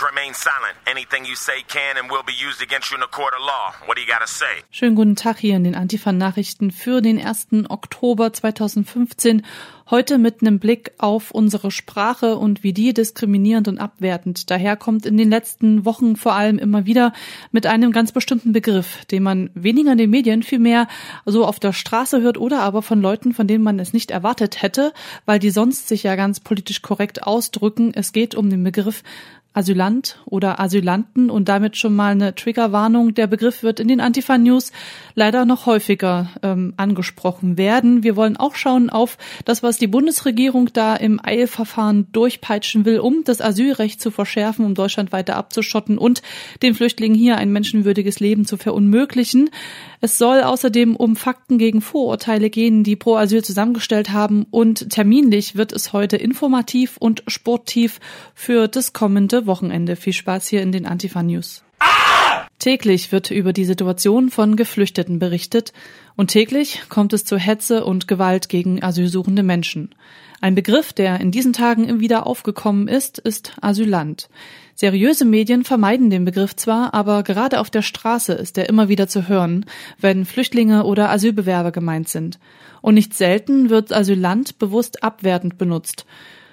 Remain 0.00 0.32
silent. 0.32 0.76
Anything 0.86 1.24
you 1.24 1.34
say 1.34 1.64
can 1.66 1.96
and 1.98 2.08
will 2.08 2.22
be 2.22 2.32
used 2.32 2.62
against 2.62 2.90
you 2.90 2.96
in 2.96 3.02
a 3.02 3.08
court 3.08 3.34
of 3.34 3.40
law. 3.40 3.74
What 3.86 3.96
do 3.96 4.00
you 4.00 4.06
got 4.06 4.20
to 4.20 4.28
say? 4.28 4.62
Schönen 4.70 4.94
guten 4.94 5.16
Tag 5.16 5.38
hier 5.38 5.56
in 5.56 5.64
den 5.64 5.74
Antifa-Nachrichten 5.74 6.70
für 6.70 7.02
den 7.02 7.18
1. 7.18 7.48
Oktober 7.68 8.32
2015. 8.32 9.42
Heute 9.90 10.18
mit 10.18 10.42
einem 10.42 10.58
Blick 10.58 10.92
auf 10.98 11.30
unsere 11.30 11.70
Sprache 11.70 12.36
und 12.36 12.62
wie 12.62 12.74
die 12.74 12.92
diskriminierend 12.92 13.68
und 13.68 13.78
abwertend 13.78 14.50
daherkommt 14.50 15.06
in 15.06 15.16
den 15.16 15.30
letzten 15.30 15.86
Wochen 15.86 16.16
vor 16.16 16.34
allem 16.34 16.58
immer 16.58 16.84
wieder 16.84 17.14
mit 17.52 17.64
einem 17.64 17.90
ganz 17.90 18.12
bestimmten 18.12 18.52
Begriff, 18.52 19.06
den 19.06 19.22
man 19.22 19.48
weniger 19.54 19.92
in 19.92 19.98
den 19.98 20.10
Medien, 20.10 20.42
vielmehr 20.42 20.88
so 21.24 21.46
auf 21.46 21.58
der 21.58 21.72
Straße 21.72 22.20
hört 22.20 22.36
oder 22.36 22.60
aber 22.60 22.82
von 22.82 23.00
Leuten, 23.00 23.32
von 23.32 23.46
denen 23.46 23.64
man 23.64 23.78
es 23.78 23.94
nicht 23.94 24.10
erwartet 24.10 24.60
hätte, 24.60 24.92
weil 25.24 25.38
die 25.38 25.50
sonst 25.50 25.88
sich 25.88 26.02
ja 26.02 26.16
ganz 26.16 26.38
politisch 26.38 26.82
korrekt 26.82 27.22
ausdrücken. 27.22 27.92
Es 27.94 28.12
geht 28.12 28.34
um 28.34 28.50
den 28.50 28.62
Begriff 28.62 29.02
Asylant 29.58 30.18
oder 30.24 30.60
Asylanten 30.60 31.30
und 31.30 31.48
damit 31.48 31.76
schon 31.76 31.96
mal 31.96 32.12
eine 32.12 32.32
Triggerwarnung. 32.36 33.14
Der 33.14 33.26
Begriff 33.26 33.64
wird 33.64 33.80
in 33.80 33.88
den 33.88 34.00
Antifa-News 34.00 34.70
leider 35.16 35.44
noch 35.44 35.66
häufiger 35.66 36.30
ähm, 36.44 36.74
angesprochen 36.76 37.58
werden. 37.58 38.04
Wir 38.04 38.14
wollen 38.14 38.36
auch 38.36 38.54
schauen 38.54 38.88
auf 38.88 39.18
das, 39.44 39.64
was 39.64 39.76
die 39.76 39.88
Bundesregierung 39.88 40.70
da 40.72 40.94
im 40.94 41.20
Eilverfahren 41.20 42.06
durchpeitschen 42.12 42.84
will, 42.84 43.00
um 43.00 43.24
das 43.24 43.40
Asylrecht 43.40 44.00
zu 44.00 44.12
verschärfen, 44.12 44.64
um 44.64 44.76
Deutschland 44.76 45.10
weiter 45.10 45.34
abzuschotten 45.34 45.98
und 45.98 46.22
den 46.62 46.74
Flüchtlingen 46.74 47.18
hier 47.18 47.36
ein 47.36 47.50
menschenwürdiges 47.50 48.20
Leben 48.20 48.46
zu 48.46 48.58
verunmöglichen. 48.58 49.50
Es 50.00 50.16
soll 50.16 50.42
außerdem 50.42 50.94
um 50.94 51.16
Fakten 51.16 51.58
gegen 51.58 51.80
Vorurteile 51.80 52.50
gehen, 52.50 52.84
die 52.84 52.94
Pro 52.94 53.16
Asyl 53.16 53.42
zusammengestellt 53.42 54.10
haben 54.10 54.46
und 54.50 54.90
terminlich 54.90 55.56
wird 55.56 55.72
es 55.72 55.92
heute 55.92 56.16
informativ 56.16 56.96
und 56.98 57.24
sportiv 57.26 57.98
für 58.34 58.68
das 58.68 58.92
kommende 58.92 59.46
Wochenende. 59.46 59.96
Viel 59.96 60.12
Spaß 60.12 60.46
hier 60.46 60.62
in 60.62 60.70
den 60.70 60.86
Antifa 60.86 61.22
News. 61.22 61.64
Täglich 62.60 63.12
wird 63.12 63.30
über 63.30 63.52
die 63.52 63.64
Situation 63.64 64.30
von 64.30 64.56
Geflüchteten 64.56 65.18
berichtet 65.18 65.72
und 66.16 66.28
täglich 66.28 66.82
kommt 66.88 67.12
es 67.12 67.24
zu 67.24 67.36
Hetze 67.36 67.84
und 67.84 68.08
Gewalt 68.08 68.48
gegen 68.48 68.82
asylsuchende 68.82 69.44
Menschen. 69.44 69.94
Ein 70.40 70.54
Begriff, 70.54 70.92
der 70.92 71.20
in 71.20 71.30
diesen 71.30 71.52
Tagen 71.52 72.00
wieder 72.00 72.26
aufgekommen 72.26 72.86
ist, 72.86 73.18
ist 73.18 73.54
Asylant. 73.60 74.28
Seriöse 74.80 75.24
Medien 75.24 75.64
vermeiden 75.64 76.08
den 76.08 76.24
Begriff 76.24 76.54
zwar, 76.54 76.94
aber 76.94 77.24
gerade 77.24 77.58
auf 77.58 77.68
der 77.68 77.82
Straße 77.82 78.32
ist 78.32 78.56
er 78.58 78.68
immer 78.68 78.88
wieder 78.88 79.08
zu 79.08 79.26
hören, 79.26 79.66
wenn 80.00 80.24
Flüchtlinge 80.24 80.84
oder 80.84 81.10
Asylbewerber 81.10 81.72
gemeint 81.72 82.08
sind. 82.08 82.38
Und 82.80 82.94
nicht 82.94 83.12
selten 83.12 83.70
wird 83.70 83.92
Asylant 83.92 84.60
bewusst 84.60 85.02
abwertend 85.02 85.58
benutzt. 85.58 86.06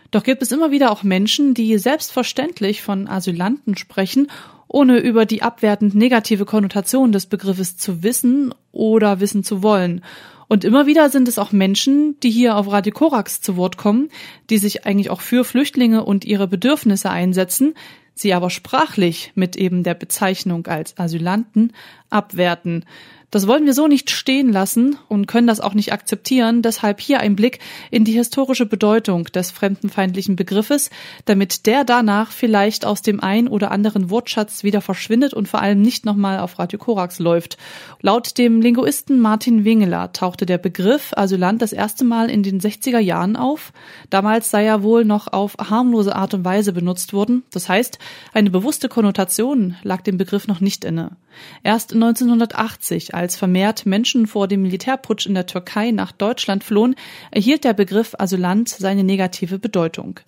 Doch 0.10 0.24
gibt 0.24 0.42
es 0.42 0.52
immer 0.52 0.72
wieder 0.72 0.90
auch 0.90 1.04
Menschen, 1.04 1.54
die 1.54 1.78
selbstverständlich 1.78 2.82
von 2.82 3.08
Asylanten 3.08 3.78
sprechen 3.78 4.28
ohne 4.68 4.98
über 4.98 5.28
die 5.28 5.44
abwertend 5.44 5.94
negative 5.94 6.46
Konnotation 6.46 7.12
des 7.12 7.28
Begriffes 7.28 7.78
zu 7.78 8.02
wissen 8.02 8.56
oder 8.72 9.20
wissen 9.20 9.44
zu 9.44 9.62
wollen. 9.62 10.02
Und 10.48 10.64
immer 10.64 10.88
wieder 10.88 11.10
sind 11.10 11.28
es 11.28 11.38
auch 11.38 11.52
Menschen, 11.52 12.20
die 12.22 12.32
hier 12.32 12.58
auf 12.58 12.72
Radio 12.72 12.92
Korax 12.92 13.42
zu 13.42 13.56
Wort 13.56 13.78
kommen, 13.78 14.10
die 14.50 14.58
sich 14.58 14.86
eigentlich 14.86 15.12
auch 15.12 15.22
für 15.22 15.44
Flüchtlinge 15.44 16.04
und 16.04 16.26
ihre 16.26 16.48
Bedürfnisse 16.48 17.10
einsetzen, 17.10 17.76
sie 18.16 18.34
aber 18.34 18.50
sprachlich 18.50 19.32
mit 19.36 19.56
eben 19.56 19.84
der 19.84 19.94
Bezeichnung 19.94 20.66
als 20.68 20.98
Asylanten 20.98 21.74
abwerten. 22.10 22.86
Das 23.32 23.48
wollen 23.48 23.66
wir 23.66 23.74
so 23.74 23.88
nicht 23.88 24.10
stehen 24.10 24.52
lassen 24.52 24.98
und 25.10 25.28
können 25.28 25.48
das 25.48 25.60
auch 25.60 25.74
nicht 25.74 25.92
akzeptieren. 25.92 26.62
Deshalb 26.62 27.00
hier 27.02 27.20
ein 27.20 27.36
Blick 27.36 27.60
in 27.92 28.06
die 28.06 28.14
historische 28.14 28.66
Bedeutung 28.66 29.26
des 29.26 29.52
fremdenfeindlichen 29.52 30.36
Begriffes, 30.36 30.90
damit 31.26 31.66
der 31.66 31.84
danach 31.84 32.32
vielleicht 32.32 32.86
aus 32.86 33.02
dem 33.02 33.20
ein 33.20 33.48
oder 33.48 33.72
anderen 33.72 34.10
Wortschatz 34.10 34.64
wieder 34.64 34.82
verschwindet 34.82 35.34
und 35.34 35.48
vor 35.48 35.62
allem 35.62 35.82
nicht 35.82 36.06
nochmal 36.06 36.40
auf 36.40 36.60
Radio 36.60 36.80
Korax 36.80 37.20
läuft. 37.20 37.58
Laut 38.02 38.38
dem 38.38 38.62
Linguisten 38.62 39.20
Martin 39.20 39.66
Wingeler 39.66 40.14
tauchte 40.14 40.46
der 40.46 40.58
Begriff 40.58 41.12
Asylant 41.16 41.62
das 41.62 41.74
erste 41.74 42.06
Mal 42.06 42.30
in 42.30 42.44
den 42.44 42.60
60er 42.60 43.00
Jahren 43.00 43.36
auf. 43.36 43.74
Damals 44.10 44.52
sei 44.52 44.66
er 44.66 44.84
wohl 44.84 45.06
noch 45.06 45.32
auf 45.34 45.56
harmlose 45.58 46.16
Art 46.16 46.34
und 46.34 46.46
Weise 46.46 46.74
benutzt 46.74 47.14
worden. 47.14 47.44
Das 47.52 47.70
heißt, 47.70 48.00
eine 48.34 48.50
bewusste 48.50 48.90
Konnotation 48.90 49.76
lag 49.84 50.02
dem 50.02 50.18
Begriff 50.18 50.48
noch 50.48 50.62
nicht 50.62 50.86
inne. 50.86 51.18
Erst 51.64 51.94
1980, 51.94 53.15
als 53.16 53.36
vermehrt 53.36 53.86
Menschen 53.86 54.28
vor 54.28 54.48
dem 54.48 54.62
Militärputsch 54.62 55.26
in 55.26 55.34
der 55.34 55.48
Türkei 55.48 55.92
nach 55.92 56.12
Deutschland 56.12 56.64
flohen, 56.64 56.96
erhielt 57.32 57.64
der 57.64 57.74
Begriff 57.74 58.14
Asylant 58.18 58.70
seine 58.70 59.04
negative 59.04 59.58
Bedeutung. 59.58 60.20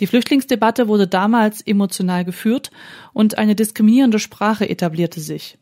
Die 0.00 0.06
Flüchtlingsdebatte 0.06 0.88
wurde 0.88 1.06
damals 1.06 1.60
emotional 1.60 2.24
geführt 2.24 2.70
und 3.12 3.38
eine 3.38 3.54
diskriminierende 3.54 4.18
Sprache 4.18 4.68
etablierte 4.68 5.20
sich. 5.20 5.58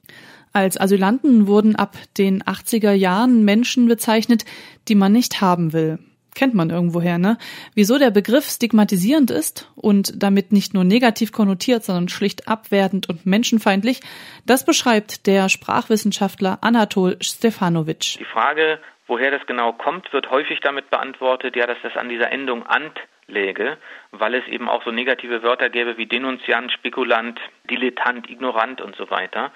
Als 0.52 0.80
Asylanten 0.80 1.46
wurden 1.46 1.74
ab 1.74 1.96
den 2.16 2.42
80er 2.42 2.92
Jahren 2.92 3.44
Menschen 3.44 3.88
bezeichnet, 3.88 4.44
die 4.88 4.94
man 4.94 5.12
nicht 5.12 5.40
haben 5.40 5.72
will 5.72 5.98
kennt 6.34 6.54
man 6.54 6.70
irgendwoher, 6.70 7.18
ne? 7.18 7.38
Wieso 7.74 7.98
der 7.98 8.10
Begriff 8.10 8.44
stigmatisierend 8.44 9.30
ist 9.30 9.70
und 9.76 10.22
damit 10.22 10.52
nicht 10.52 10.74
nur 10.74 10.84
negativ 10.84 11.32
konnotiert, 11.32 11.84
sondern 11.84 12.08
schlicht 12.08 12.48
abwertend 12.48 13.08
und 13.08 13.26
menschenfeindlich, 13.26 14.00
das 14.46 14.64
beschreibt 14.64 15.26
der 15.26 15.48
Sprachwissenschaftler 15.48 16.58
Anatol 16.60 17.16
Stefanovic. 17.20 18.18
Die 18.18 18.24
Frage, 18.24 18.78
woher 19.06 19.30
das 19.30 19.46
genau 19.46 19.72
kommt, 19.72 20.12
wird 20.12 20.30
häufig 20.30 20.60
damit 20.60 20.90
beantwortet, 20.90 21.56
ja, 21.56 21.66
dass 21.66 21.78
das 21.82 21.96
an 21.96 22.08
dieser 22.08 22.30
Endung 22.32 22.66
ant 22.66 22.98
läge, 23.26 23.78
weil 24.10 24.34
es 24.34 24.46
eben 24.48 24.68
auch 24.68 24.84
so 24.84 24.90
negative 24.90 25.42
Wörter 25.42 25.70
gäbe 25.70 25.96
wie 25.96 26.06
Denunziant, 26.06 26.72
Spekulant, 26.72 27.40
Dilettant, 27.70 28.28
Ignorant 28.28 28.80
und 28.80 28.96
so 28.96 29.10
weiter. 29.10 29.50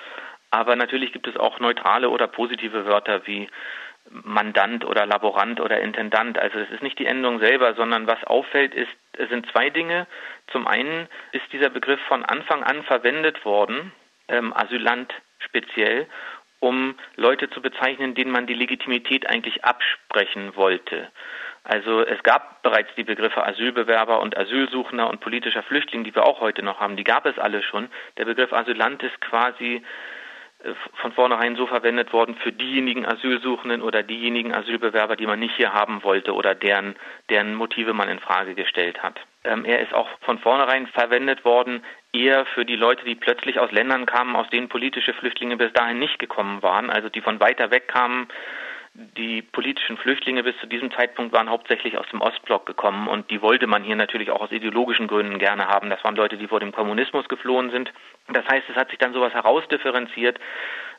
Aber 0.50 0.76
natürlich 0.76 1.12
gibt 1.12 1.26
es 1.26 1.36
auch 1.36 1.60
neutrale 1.60 2.08
oder 2.08 2.26
positive 2.26 2.86
Wörter 2.86 3.26
wie 3.26 3.48
Mandant 4.10 4.84
oder 4.84 5.06
Laborant 5.06 5.60
oder 5.60 5.80
Intendant. 5.80 6.38
Also 6.38 6.58
es 6.58 6.70
ist 6.70 6.82
nicht 6.82 6.98
die 6.98 7.06
Endung 7.06 7.40
selber, 7.40 7.74
sondern 7.74 8.06
was 8.06 8.22
auffällt, 8.24 8.74
ist, 8.74 8.90
sind 9.28 9.50
zwei 9.50 9.70
Dinge. 9.70 10.06
Zum 10.52 10.66
einen 10.66 11.08
ist 11.32 11.44
dieser 11.52 11.70
Begriff 11.70 12.00
von 12.08 12.24
Anfang 12.24 12.62
an 12.62 12.82
verwendet 12.84 13.44
worden, 13.44 13.92
ähm, 14.28 14.52
Asylant 14.54 15.12
speziell, 15.40 16.06
um 16.60 16.94
Leute 17.16 17.50
zu 17.50 17.62
bezeichnen, 17.62 18.14
denen 18.14 18.32
man 18.32 18.46
die 18.46 18.54
Legitimität 18.54 19.28
eigentlich 19.28 19.64
absprechen 19.64 20.56
wollte. 20.56 21.08
Also 21.64 22.00
es 22.00 22.22
gab 22.22 22.62
bereits 22.62 22.88
die 22.96 23.04
Begriffe 23.04 23.44
Asylbewerber 23.44 24.20
und 24.20 24.36
Asylsuchender 24.36 25.08
und 25.08 25.20
politischer 25.20 25.62
Flüchtling, 25.62 26.02
die 26.02 26.14
wir 26.14 26.24
auch 26.24 26.40
heute 26.40 26.62
noch 26.62 26.80
haben. 26.80 26.96
Die 26.96 27.04
gab 27.04 27.26
es 27.26 27.38
alle 27.38 27.62
schon. 27.62 27.88
Der 28.16 28.24
Begriff 28.24 28.52
Asylant 28.52 29.02
ist 29.02 29.20
quasi 29.20 29.82
von 31.00 31.12
vornherein 31.12 31.54
so 31.54 31.66
verwendet 31.66 32.12
worden 32.12 32.34
für 32.42 32.52
diejenigen 32.52 33.06
Asylsuchenden 33.06 33.80
oder 33.80 34.02
diejenigen 34.02 34.52
Asylbewerber, 34.52 35.14
die 35.14 35.26
man 35.26 35.38
nicht 35.38 35.54
hier 35.56 35.72
haben 35.72 36.02
wollte 36.02 36.34
oder 36.34 36.54
deren, 36.54 36.96
deren 37.30 37.54
Motive 37.54 37.92
man 37.94 38.08
in 38.08 38.18
Frage 38.18 38.54
gestellt 38.54 39.02
hat. 39.02 39.20
Ähm, 39.44 39.64
er 39.64 39.80
ist 39.80 39.94
auch 39.94 40.08
von 40.22 40.38
vornherein 40.38 40.88
verwendet 40.88 41.44
worden 41.44 41.84
eher 42.12 42.44
für 42.46 42.64
die 42.64 42.76
Leute, 42.76 43.04
die 43.04 43.14
plötzlich 43.14 43.60
aus 43.60 43.70
Ländern 43.70 44.06
kamen, 44.06 44.34
aus 44.34 44.48
denen 44.50 44.68
politische 44.68 45.14
Flüchtlinge 45.14 45.56
bis 45.56 45.72
dahin 45.74 46.00
nicht 46.00 46.18
gekommen 46.18 46.62
waren, 46.62 46.90
also 46.90 47.08
die 47.08 47.20
von 47.20 47.38
weiter 47.38 47.70
weg 47.70 47.86
kamen, 47.86 48.28
die 48.94 49.42
politischen 49.42 49.96
Flüchtlinge 49.96 50.42
bis 50.42 50.56
zu 50.58 50.66
diesem 50.66 50.90
Zeitpunkt 50.90 51.32
waren 51.32 51.50
hauptsächlich 51.50 51.96
aus 51.98 52.06
dem 52.08 52.20
Ostblock 52.20 52.66
gekommen 52.66 53.06
und 53.06 53.30
die 53.30 53.42
wollte 53.42 53.66
man 53.66 53.84
hier 53.84 53.96
natürlich 53.96 54.30
auch 54.30 54.40
aus 54.40 54.50
ideologischen 54.50 55.06
Gründen 55.06 55.38
gerne 55.38 55.68
haben. 55.68 55.90
Das 55.90 56.02
waren 56.04 56.16
Leute, 56.16 56.36
die 56.36 56.48
vor 56.48 56.60
dem 56.60 56.72
Kommunismus 56.72 57.28
geflohen 57.28 57.70
sind. 57.70 57.92
Das 58.28 58.46
heißt, 58.46 58.68
es 58.68 58.76
hat 58.76 58.90
sich 58.90 58.98
dann 58.98 59.12
sowas 59.12 59.34
herausdifferenziert. 59.34 60.38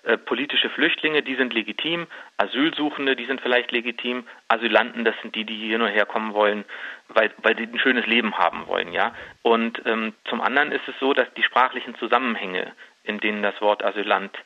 Äh, 0.03 0.17
politische 0.17 0.69
Flüchtlinge, 0.69 1.23
die 1.23 1.35
sind 1.35 1.53
legitim, 1.53 2.07
Asylsuchende, 2.37 3.17
die 3.17 3.25
sind 3.25 3.41
vielleicht 3.41 3.71
legitim, 3.71 4.23
Asylanten, 4.47 5.03
das 5.03 5.15
sind 5.21 5.35
die, 5.35 5.43
die 5.43 5.55
hier 5.55 5.77
nur 5.77 5.89
herkommen 5.89 6.33
wollen, 6.33 6.63
weil, 7.09 7.31
weil 7.39 7.57
sie 7.57 7.63
ein 7.63 7.79
schönes 7.79 8.05
Leben 8.05 8.37
haben 8.37 8.65
wollen, 8.67 8.93
ja. 8.93 9.13
Und 9.41 9.81
ähm, 9.85 10.13
zum 10.29 10.39
anderen 10.39 10.71
ist 10.71 10.87
es 10.87 10.95
so, 11.01 11.13
dass 11.13 11.27
die 11.33 11.43
sprachlichen 11.43 11.95
Zusammenhänge, 11.95 12.71
in 13.03 13.19
denen 13.19 13.43
das 13.43 13.59
Wort 13.59 13.83
Asylant 13.83 14.37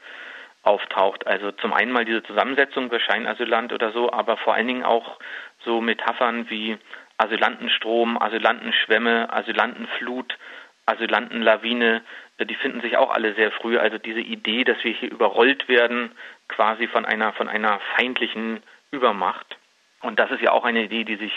auftaucht. 0.63 1.27
Also 1.27 1.51
zum 1.51 1.73
einen 1.73 1.91
mal 1.91 2.05
diese 2.05 2.23
Zusammensetzung 2.23 2.89
bei 2.89 2.99
Scheinasylant 2.99 3.73
oder 3.73 3.91
so, 3.91 4.11
aber 4.11 4.37
vor 4.37 4.55
allen 4.55 4.67
Dingen 4.67 4.83
auch 4.83 5.19
so 5.63 5.81
Metaphern 5.81 6.49
wie 6.49 6.77
Asylantenstrom, 7.17 8.17
Asylantenschwämme, 8.19 9.31
Asylantenflut, 9.31 10.37
Asylantenlawine, 10.85 12.01
äh, 12.37 12.45
die 12.45 12.55
finden 12.55 12.81
sich 12.81 12.97
auch 12.97 13.11
alle 13.11 13.33
sehr 13.35 13.51
früh. 13.51 13.77
Also 13.77 13.97
diese 13.97 14.21
Idee, 14.21 14.63
dass 14.63 14.83
wir 14.83 14.93
hier 14.93 15.11
überrollt 15.11 15.67
werden, 15.67 16.11
quasi 16.47 16.87
von 16.87 17.05
einer, 17.05 17.33
von 17.33 17.47
einer 17.47 17.79
feindlichen 17.95 18.63
Übermacht. 18.91 19.57
Und 20.01 20.19
das 20.19 20.31
ist 20.31 20.41
ja 20.41 20.51
auch 20.51 20.65
eine 20.65 20.83
Idee, 20.83 21.03
die 21.03 21.15
sich 21.15 21.31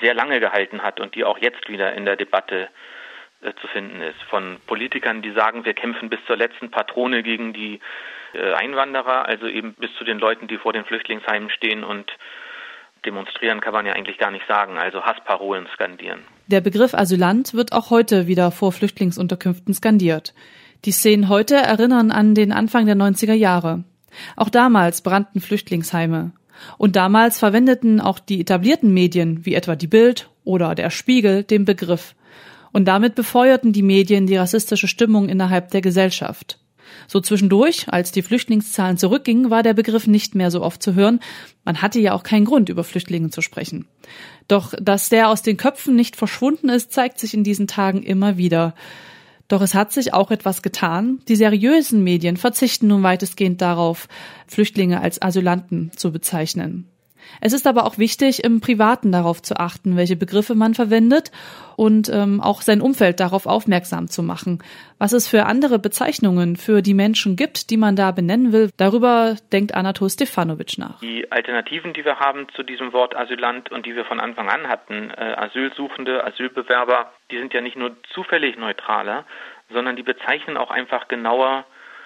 sehr 0.00 0.14
lange 0.14 0.40
gehalten 0.40 0.82
hat 0.82 1.00
und 1.00 1.14
die 1.14 1.24
auch 1.24 1.38
jetzt 1.38 1.68
wieder 1.68 1.92
in 1.92 2.04
der 2.04 2.16
Debatte 2.16 2.68
äh, 3.42 3.52
zu 3.60 3.66
finden 3.68 4.00
ist. 4.02 4.20
Von 4.30 4.58
Politikern, 4.66 5.22
die 5.22 5.32
sagen, 5.32 5.64
wir 5.64 5.74
kämpfen 5.74 6.08
bis 6.08 6.24
zur 6.26 6.36
letzten 6.36 6.70
Patrone 6.70 7.22
gegen 7.22 7.52
die 7.52 7.80
Einwanderer, 8.54 9.26
also 9.26 9.46
eben 9.46 9.74
bis 9.74 9.90
zu 9.98 10.04
den 10.04 10.18
Leuten, 10.18 10.48
die 10.48 10.58
vor 10.58 10.72
den 10.72 10.84
Flüchtlingsheimen 10.84 11.50
stehen 11.50 11.84
und 11.84 12.10
demonstrieren 13.04 13.60
kann 13.60 13.72
man 13.72 13.86
ja 13.86 13.92
eigentlich 13.92 14.18
gar 14.18 14.30
nicht 14.30 14.46
sagen, 14.46 14.78
also 14.78 15.02
Hassparolen 15.02 15.66
skandieren. 15.74 16.20
Der 16.48 16.60
Begriff 16.60 16.92
Asylant 16.94 17.54
wird 17.54 17.72
auch 17.72 17.90
heute 17.90 18.26
wieder 18.26 18.50
vor 18.50 18.72
Flüchtlingsunterkünften 18.72 19.74
skandiert. 19.74 20.34
Die 20.84 20.92
Szenen 20.92 21.28
heute 21.28 21.56
erinnern 21.56 22.10
an 22.10 22.34
den 22.34 22.52
Anfang 22.52 22.86
der 22.86 22.96
90er 22.96 23.32
Jahre. 23.32 23.84
Auch 24.36 24.48
damals 24.48 25.02
brannten 25.02 25.40
Flüchtlingsheime. 25.40 26.32
Und 26.78 26.96
damals 26.96 27.38
verwendeten 27.38 28.00
auch 28.00 28.18
die 28.18 28.40
etablierten 28.40 28.92
Medien, 28.92 29.44
wie 29.44 29.54
etwa 29.54 29.76
die 29.76 29.86
Bild 29.86 30.28
oder 30.44 30.74
der 30.74 30.90
Spiegel, 30.90 31.44
den 31.44 31.64
Begriff. 31.64 32.14
Und 32.72 32.86
damit 32.86 33.14
befeuerten 33.14 33.72
die 33.72 33.82
Medien 33.82 34.26
die 34.26 34.36
rassistische 34.36 34.88
Stimmung 34.88 35.28
innerhalb 35.28 35.70
der 35.70 35.80
Gesellschaft. 35.80 36.58
So 37.08 37.20
zwischendurch, 37.20 37.88
als 37.88 38.12
die 38.12 38.22
Flüchtlingszahlen 38.22 38.98
zurückgingen, 38.98 39.50
war 39.50 39.62
der 39.62 39.74
Begriff 39.74 40.06
nicht 40.06 40.34
mehr 40.34 40.50
so 40.50 40.62
oft 40.62 40.82
zu 40.82 40.94
hören. 40.94 41.20
Man 41.64 41.82
hatte 41.82 42.00
ja 42.00 42.12
auch 42.12 42.22
keinen 42.22 42.44
Grund, 42.44 42.68
über 42.68 42.84
Flüchtlinge 42.84 43.30
zu 43.30 43.42
sprechen. 43.42 43.86
Doch 44.48 44.74
dass 44.80 45.08
der 45.08 45.28
aus 45.28 45.42
den 45.42 45.56
Köpfen 45.56 45.96
nicht 45.96 46.16
verschwunden 46.16 46.68
ist, 46.68 46.92
zeigt 46.92 47.18
sich 47.18 47.34
in 47.34 47.44
diesen 47.44 47.66
Tagen 47.66 48.02
immer 48.02 48.36
wieder. 48.36 48.74
Doch 49.48 49.62
es 49.62 49.74
hat 49.74 49.92
sich 49.92 50.12
auch 50.12 50.30
etwas 50.30 50.62
getan. 50.62 51.20
Die 51.28 51.36
seriösen 51.36 52.02
Medien 52.02 52.36
verzichten 52.36 52.88
nun 52.88 53.02
weitestgehend 53.02 53.60
darauf, 53.60 54.08
Flüchtlinge 54.46 55.00
als 55.00 55.22
Asylanten 55.22 55.92
zu 55.94 56.10
bezeichnen. 56.10 56.88
Es 57.40 57.52
ist 57.52 57.66
aber 57.66 57.84
auch 57.84 57.98
wichtig, 57.98 58.44
im 58.44 58.60
Privaten 58.60 59.12
darauf 59.12 59.42
zu 59.42 59.56
achten, 59.56 59.96
welche 59.96 60.16
Begriffe 60.16 60.54
man 60.54 60.74
verwendet 60.74 61.30
und 61.76 62.08
ähm, 62.12 62.40
auch 62.40 62.62
sein 62.62 62.80
Umfeld 62.80 63.20
darauf 63.20 63.46
aufmerksam 63.46 64.08
zu 64.08 64.22
machen. 64.22 64.62
Was 64.98 65.12
es 65.12 65.28
für 65.28 65.44
andere 65.44 65.78
Bezeichnungen 65.78 66.56
für 66.56 66.82
die 66.82 66.94
Menschen 66.94 67.36
gibt, 67.36 67.70
die 67.70 67.76
man 67.76 67.96
da 67.96 68.10
benennen 68.12 68.52
will, 68.52 68.70
darüber 68.76 69.36
denkt 69.52 69.74
Anatol 69.74 70.08
Stefanovic 70.10 70.78
nach. 70.78 71.00
Die 71.00 71.30
Alternativen, 71.30 71.92
die 71.92 72.04
wir 72.04 72.18
haben 72.18 72.46
zu 72.54 72.62
diesem 72.62 72.92
Wort 72.92 73.14
Asylant 73.14 73.70
und 73.70 73.86
die 73.86 73.94
wir 73.94 74.04
von 74.04 74.20
Anfang 74.20 74.48
an 74.48 74.68
hatten, 74.68 75.10
äh, 75.10 75.34
Asylsuchende, 75.36 76.24
Asylbewerber, 76.24 77.12
die 77.30 77.38
sind 77.38 77.52
ja 77.52 77.60
nicht 77.60 77.76
nur 77.76 77.96
zufällig 78.14 78.56
neutraler, 78.56 79.24
sondern 79.70 79.96
die 79.96 80.02
bezeichnen 80.02 80.56
auch 80.56 80.70
einfach 80.70 81.08
genauer, 81.08 81.64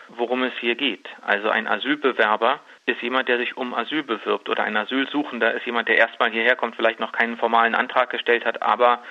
worum 0.08 0.43
es 0.43 0.52
hier 0.61 0.75
geht. 0.75 1.08
Also 1.22 1.50
ein 1.50 1.69
Asylbewerber 1.69 2.61
ist 2.87 3.03
jemand, 3.03 3.29
der 3.29 3.38
sich 3.38 3.56
um 3.56 3.75
Asyl 3.75 4.03
bewirbt 4.03 4.49
oder 4.49 4.65
ein 4.65 4.77
Asylsuchender 4.77 5.53
ist 5.55 5.67
jemand, 5.67 5.88
der 5.88 5.99
erstmal 5.99 6.31
hierher 6.31 6.56
kommt, 6.56 6.77
vielleicht 6.77 7.00
noch 7.00 7.12
keinen 7.12 7.37
formalen 7.37 7.75
Antrag 7.75 8.11
gestellt 8.11 8.44
hat, 8.44 8.62
aber 8.62 9.03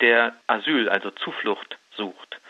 der 0.00 0.34
Asyl, 0.46 0.88
also 0.88 1.10
Zuflucht 1.10 1.78
sucht. 1.96 2.40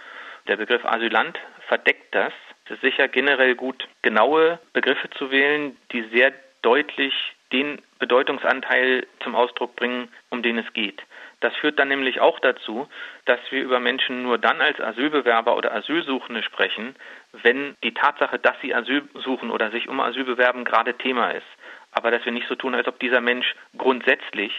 Der 0.47 0.57
Begriff 0.57 0.85
Asylant 0.85 1.39
verdeckt 1.67 2.15
das. 2.15 2.33
Es 2.67 2.73
ist 2.73 2.81
sicher 2.83 3.09
generell 3.09 3.55
gut, 3.55 3.89
genaue 4.03 4.59
Begriffe 4.73 5.09
zu 5.11 5.31
wählen, 5.31 5.77
die 5.93 6.03
sehr 6.13 6.33
deutlich 6.63 7.15
den 7.53 7.81
Bedeutungsanteil 7.99 9.07
zum 9.23 9.35
Ausdruck 9.35 9.75
bringen, 9.77 10.09
um 10.29 10.43
den 10.43 10.59
es 10.59 10.73
geht. 10.75 11.03
Das 11.41 11.55
führt 11.57 11.79
dann 11.79 11.89
nämlich 11.89 12.21
auch 12.21 12.41
dazu, 12.41 12.89
dass 13.25 13.39
wir 13.51 13.63
über 13.63 13.79
Menschen 13.79 14.23
nur 14.23 14.39
dann 14.39 14.61
als 14.61 14.81
Asylbewerber 14.81 15.57
oder 15.57 15.73
Asylsuchende 15.73 16.43
sprechen, 16.43 16.97
wenn 17.33 17.77
die 17.85 17.95
Tatsache, 17.95 18.39
dass 18.39 18.55
sie 18.63 18.75
Asyl 18.75 19.09
suchen 19.15 19.51
oder 19.51 19.71
sich 19.71 19.89
um 19.89 20.01
Asyl 20.01 20.25
bewerben, 20.25 20.65
gerade 20.65 20.97
Thema 20.97 21.31
ist. 21.31 21.47
Aber 21.93 22.11
dass 22.11 22.25
wir 22.25 22.33
nicht 22.33 22.49
so 22.49 22.55
tun, 22.55 22.75
als 22.75 22.87
ob 22.87 22.99
dieser 23.01 23.21
Mensch 23.21 23.55
grundsätzlich 23.77 24.53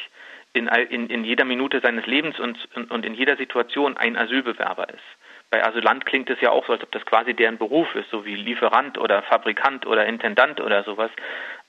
in, 0.54 0.68
in, 0.68 1.10
in 1.10 1.24
jeder 1.24 1.46
Minute 1.46 1.80
seines 1.82 2.06
Lebens 2.06 2.40
und, 2.40 2.58
und 2.90 3.06
in 3.06 3.14
jeder 3.14 3.38
Situation 3.38 3.98
ein 3.98 4.18
Asylbewerber 4.18 4.90
ist. 4.90 5.04
Bei 5.52 5.66
Asylant 5.66 6.06
klingt 6.06 6.30
es 6.30 6.40
ja 6.42 6.52
auch 6.52 6.66
so, 6.66 6.74
als 6.74 6.84
ob 6.84 6.92
das 6.92 7.06
quasi 7.06 7.34
deren 7.34 7.58
Beruf 7.58 7.94
ist, 7.96 8.10
so 8.12 8.26
wie 8.26 8.36
Lieferant 8.36 8.98
oder 8.98 9.24
Fabrikant 9.24 9.86
oder 9.86 10.06
Intendant 10.06 10.62
oder 10.62 10.84
sowas. 10.84 11.10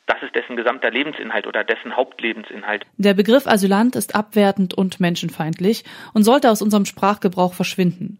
Das 0.07 0.23
ist 0.23 0.35
dessen 0.35 0.57
gesamter 0.57 0.91
Lebensinhalt 0.91 1.47
oder 1.47 1.63
dessen 1.63 1.97
Hauptlebensinhalt. 1.97 2.85
Der 2.97 3.15
Begriff 3.15 3.47
Asylant 3.47 3.97
ist 3.97 4.15
abwertend 4.15 4.75
und 4.75 4.99
menschenfeindlich 4.99 5.85
und 6.15 6.25
sollte 6.25 6.51
aus 6.51 6.63
unserem 6.63 6.85
Sprachgebrauch 6.85 7.55
verschwinden. 7.55 8.19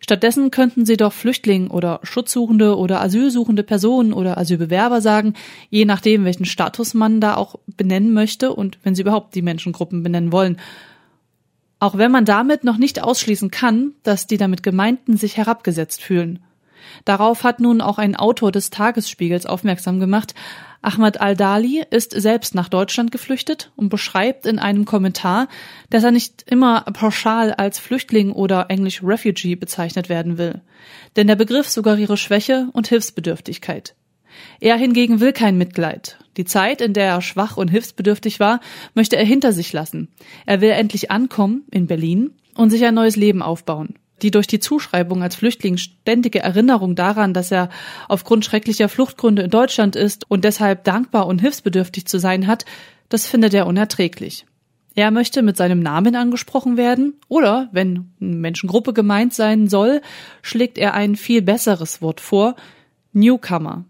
Stattdessen 0.00 0.50
könnten 0.50 0.86
sie 0.86 0.96
doch 0.96 1.12
Flüchtling 1.12 1.68
oder 1.68 2.00
Schutzsuchende 2.02 2.76
oder 2.76 3.00
asylsuchende 3.00 3.62
Personen 3.62 4.12
oder 4.12 4.38
Asylbewerber 4.38 5.00
sagen, 5.00 5.34
je 5.70 5.84
nachdem, 5.84 6.24
welchen 6.24 6.44
Status 6.44 6.94
man 6.94 7.20
da 7.20 7.36
auch 7.36 7.56
benennen 7.66 8.12
möchte 8.12 8.52
und 8.54 8.78
wenn 8.82 8.94
sie 8.94 9.02
überhaupt 9.02 9.34
die 9.34 9.42
Menschengruppen 9.42 10.02
benennen 10.02 10.32
wollen. 10.32 10.58
Auch 11.80 11.96
wenn 11.96 12.10
man 12.10 12.24
damit 12.24 12.64
noch 12.64 12.76
nicht 12.76 13.02
ausschließen 13.02 13.50
kann, 13.50 13.92
dass 14.02 14.26
die 14.26 14.36
damit 14.36 14.62
Gemeinten 14.62 15.16
sich 15.16 15.36
herabgesetzt 15.36 16.02
fühlen. 16.02 16.40
Darauf 17.04 17.44
hat 17.44 17.60
nun 17.60 17.80
auch 17.80 17.98
ein 17.98 18.16
Autor 18.16 18.52
des 18.52 18.70
Tagesspiegels 18.70 19.46
aufmerksam 19.46 20.00
gemacht. 20.00 20.34
Ahmad 20.80 21.20
al-Dali 21.20 21.82
ist 21.90 22.12
selbst 22.12 22.54
nach 22.54 22.68
Deutschland 22.68 23.10
geflüchtet 23.10 23.72
und 23.76 23.88
beschreibt 23.88 24.46
in 24.46 24.58
einem 24.58 24.84
Kommentar, 24.84 25.48
dass 25.90 26.04
er 26.04 26.12
nicht 26.12 26.44
immer 26.46 26.82
pauschal 26.82 27.52
als 27.52 27.78
Flüchtling 27.78 28.32
oder 28.32 28.66
englisch 28.68 29.02
Refugee 29.02 29.56
bezeichnet 29.56 30.08
werden 30.08 30.38
will. 30.38 30.60
Denn 31.16 31.26
der 31.26 31.36
Begriff 31.36 31.68
suggeriere 31.68 32.16
Schwäche 32.16 32.68
und 32.72 32.88
Hilfsbedürftigkeit. 32.88 33.94
Er 34.60 34.76
hingegen 34.76 35.20
will 35.20 35.32
kein 35.32 35.58
Mitleid. 35.58 36.18
Die 36.36 36.44
Zeit, 36.44 36.80
in 36.80 36.92
der 36.92 37.06
er 37.06 37.22
schwach 37.22 37.56
und 37.56 37.68
hilfsbedürftig 37.68 38.38
war, 38.38 38.60
möchte 38.94 39.16
er 39.16 39.24
hinter 39.24 39.52
sich 39.52 39.72
lassen. 39.72 40.08
Er 40.46 40.60
will 40.60 40.70
endlich 40.70 41.10
ankommen 41.10 41.64
in 41.72 41.88
Berlin 41.88 42.30
und 42.54 42.70
sich 42.70 42.84
ein 42.84 42.94
neues 42.94 43.16
Leben 43.16 43.42
aufbauen 43.42 43.94
die 44.22 44.30
durch 44.30 44.46
die 44.46 44.60
Zuschreibung 44.60 45.22
als 45.22 45.36
Flüchtling 45.36 45.76
ständige 45.76 46.40
Erinnerung 46.40 46.94
daran, 46.94 47.34
dass 47.34 47.50
er 47.50 47.68
aufgrund 48.08 48.44
schrecklicher 48.44 48.88
Fluchtgründe 48.88 49.42
in 49.42 49.50
Deutschland 49.50 49.96
ist 49.96 50.30
und 50.30 50.44
deshalb 50.44 50.84
dankbar 50.84 51.26
und 51.26 51.40
hilfsbedürftig 51.40 52.06
zu 52.06 52.18
sein 52.18 52.46
hat, 52.46 52.64
das 53.08 53.26
findet 53.26 53.54
er 53.54 53.66
unerträglich. 53.66 54.46
Er 54.94 55.10
möchte 55.12 55.42
mit 55.42 55.56
seinem 55.56 55.80
Namen 55.80 56.16
angesprochen 56.16 56.76
werden 56.76 57.14
oder, 57.28 57.68
wenn 57.72 58.10
eine 58.20 58.34
Menschengruppe 58.34 58.92
gemeint 58.92 59.32
sein 59.32 59.68
soll, 59.68 60.02
schlägt 60.42 60.76
er 60.76 60.94
ein 60.94 61.14
viel 61.14 61.40
besseres 61.40 62.02
Wort 62.02 62.20
vor, 62.20 62.56
Newcomer. 63.12 63.84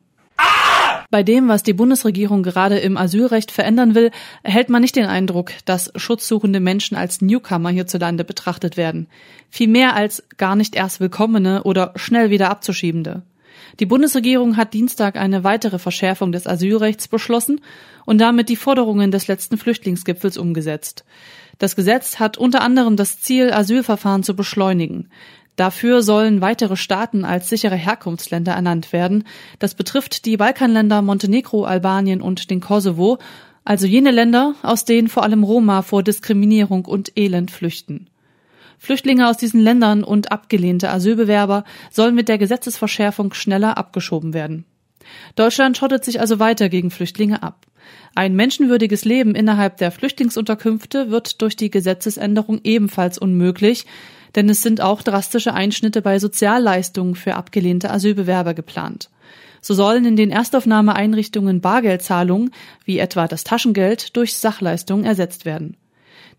Bei 1.10 1.22
dem, 1.22 1.48
was 1.48 1.62
die 1.62 1.72
Bundesregierung 1.72 2.42
gerade 2.42 2.78
im 2.78 2.98
Asylrecht 2.98 3.50
verändern 3.50 3.94
will, 3.94 4.10
erhält 4.42 4.68
man 4.68 4.82
nicht 4.82 4.94
den 4.94 5.06
Eindruck, 5.06 5.52
dass 5.64 5.90
schutzsuchende 5.96 6.60
Menschen 6.60 6.98
als 6.98 7.22
Newcomer 7.22 7.70
hierzulande 7.70 8.24
betrachtet 8.24 8.76
werden. 8.76 9.08
Vielmehr 9.48 9.96
als 9.96 10.22
gar 10.36 10.54
nicht 10.54 10.76
erst 10.76 11.00
willkommene 11.00 11.62
oder 11.62 11.94
schnell 11.96 12.28
wieder 12.28 12.50
abzuschiebende. 12.50 13.22
Die 13.80 13.86
Bundesregierung 13.86 14.58
hat 14.58 14.74
Dienstag 14.74 15.16
eine 15.16 15.44
weitere 15.44 15.78
Verschärfung 15.78 16.30
des 16.30 16.46
Asylrechts 16.46 17.08
beschlossen 17.08 17.62
und 18.04 18.18
damit 18.18 18.50
die 18.50 18.56
Forderungen 18.56 19.10
des 19.10 19.28
letzten 19.28 19.56
Flüchtlingsgipfels 19.56 20.36
umgesetzt. 20.36 21.04
Das 21.58 21.74
Gesetz 21.74 22.20
hat 22.20 22.38
unter 22.38 22.60
anderem 22.60 22.96
das 22.96 23.20
Ziel, 23.20 23.52
Asylverfahren 23.52 24.22
zu 24.22 24.36
beschleunigen. 24.36 25.08
Dafür 25.58 26.02
sollen 26.02 26.40
weitere 26.40 26.76
Staaten 26.76 27.24
als 27.24 27.48
sichere 27.48 27.74
Herkunftsländer 27.74 28.52
ernannt 28.52 28.92
werden. 28.92 29.24
Das 29.58 29.74
betrifft 29.74 30.24
die 30.24 30.36
Balkanländer 30.36 31.02
Montenegro, 31.02 31.64
Albanien 31.64 32.22
und 32.22 32.48
den 32.50 32.60
Kosovo, 32.60 33.18
also 33.64 33.84
jene 33.84 34.12
Länder, 34.12 34.54
aus 34.62 34.84
denen 34.84 35.08
vor 35.08 35.24
allem 35.24 35.42
Roma 35.42 35.82
vor 35.82 36.04
Diskriminierung 36.04 36.84
und 36.84 37.10
Elend 37.18 37.50
flüchten. 37.50 38.08
Flüchtlinge 38.78 39.28
aus 39.28 39.36
diesen 39.36 39.60
Ländern 39.60 40.04
und 40.04 40.30
abgelehnte 40.30 40.90
Asylbewerber 40.90 41.64
sollen 41.90 42.14
mit 42.14 42.28
der 42.28 42.38
Gesetzesverschärfung 42.38 43.34
schneller 43.34 43.76
abgeschoben 43.78 44.34
werden. 44.34 44.64
Deutschland 45.34 45.76
schottet 45.76 46.04
sich 46.04 46.20
also 46.20 46.38
weiter 46.38 46.68
gegen 46.68 46.92
Flüchtlinge 46.92 47.42
ab. 47.42 47.66
Ein 48.14 48.36
menschenwürdiges 48.36 49.04
Leben 49.04 49.34
innerhalb 49.34 49.78
der 49.78 49.90
Flüchtlingsunterkünfte 49.90 51.10
wird 51.10 51.42
durch 51.42 51.56
die 51.56 51.70
Gesetzesänderung 51.70 52.60
ebenfalls 52.62 53.18
unmöglich, 53.18 53.86
denn 54.38 54.48
es 54.48 54.62
sind 54.62 54.80
auch 54.80 55.02
drastische 55.02 55.52
Einschnitte 55.52 56.00
bei 56.00 56.20
Sozialleistungen 56.20 57.16
für 57.16 57.34
abgelehnte 57.34 57.90
Asylbewerber 57.90 58.54
geplant. 58.54 59.10
So 59.60 59.74
sollen 59.74 60.04
in 60.04 60.14
den 60.14 60.30
Erstaufnahmeeinrichtungen 60.30 61.60
Bargeldzahlungen, 61.60 62.52
wie 62.84 63.00
etwa 63.00 63.26
das 63.26 63.42
Taschengeld, 63.42 64.16
durch 64.16 64.34
Sachleistungen 64.34 65.04
ersetzt 65.04 65.44
werden. 65.44 65.76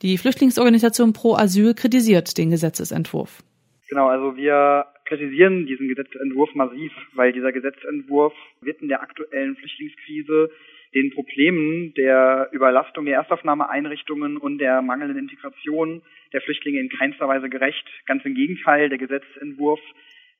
Die 0.01 0.17
Flüchtlingsorganisation 0.17 1.11
Pro 1.11 1.35
Asyl 1.35 1.73
kritisiert 1.73 2.37
den 2.37 2.51
Gesetzesentwurf. 2.51 3.43
Genau, 3.89 4.07
also 4.07 4.37
wir 4.37 4.85
kritisieren 5.03 5.65
diesen 5.65 5.89
Gesetzentwurf 5.89 6.55
massiv, 6.55 6.93
weil 7.15 7.33
dieser 7.33 7.51
Gesetzentwurf 7.51 8.33
wird 8.61 8.81
in 8.81 8.87
der 8.87 9.01
aktuellen 9.01 9.57
Flüchtlingskrise 9.57 10.51
den 10.93 11.11
Problemen 11.11 11.93
der 11.95 12.49
Überlastung 12.51 13.05
der 13.05 13.15
Erstaufnahmeeinrichtungen 13.15 14.37
und 14.37 14.57
der 14.57 14.81
mangelnden 14.81 15.19
Integration 15.19 16.01
der 16.33 16.41
Flüchtlinge 16.41 16.79
in 16.79 16.89
keinster 16.89 17.27
Weise 17.27 17.49
gerecht. 17.49 17.85
Ganz 18.05 18.25
im 18.25 18.33
Gegenteil, 18.33 18.89
der 18.89 18.97
Gesetzentwurf 18.97 19.79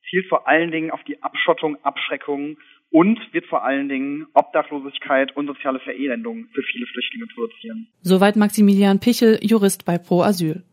zielt 0.10 0.28
vor 0.28 0.48
allen 0.48 0.72
Dingen 0.72 0.92
auf 0.92 1.04
die 1.04 1.22
Abschottung, 1.22 1.78
Abschreckung 1.84 2.58
und 2.90 3.20
wird 3.32 3.46
vor 3.46 3.64
allen 3.64 3.90
Dingen 3.90 4.26
Obdachlosigkeit 4.34 5.36
und 5.36 5.46
soziale 5.46 5.80
Verelendung 5.80 6.48
für 6.54 6.64
viele 6.64 6.88
Flüchtlinge 6.88 7.28
produzieren. 7.28 7.88
Soweit 8.02 8.36
Maximilian 8.36 9.00
Pichel, 9.00 9.40
Jurist 9.42 9.86
bei 9.86 9.98
Pro 10.00 10.22
Asyl. 10.22 10.64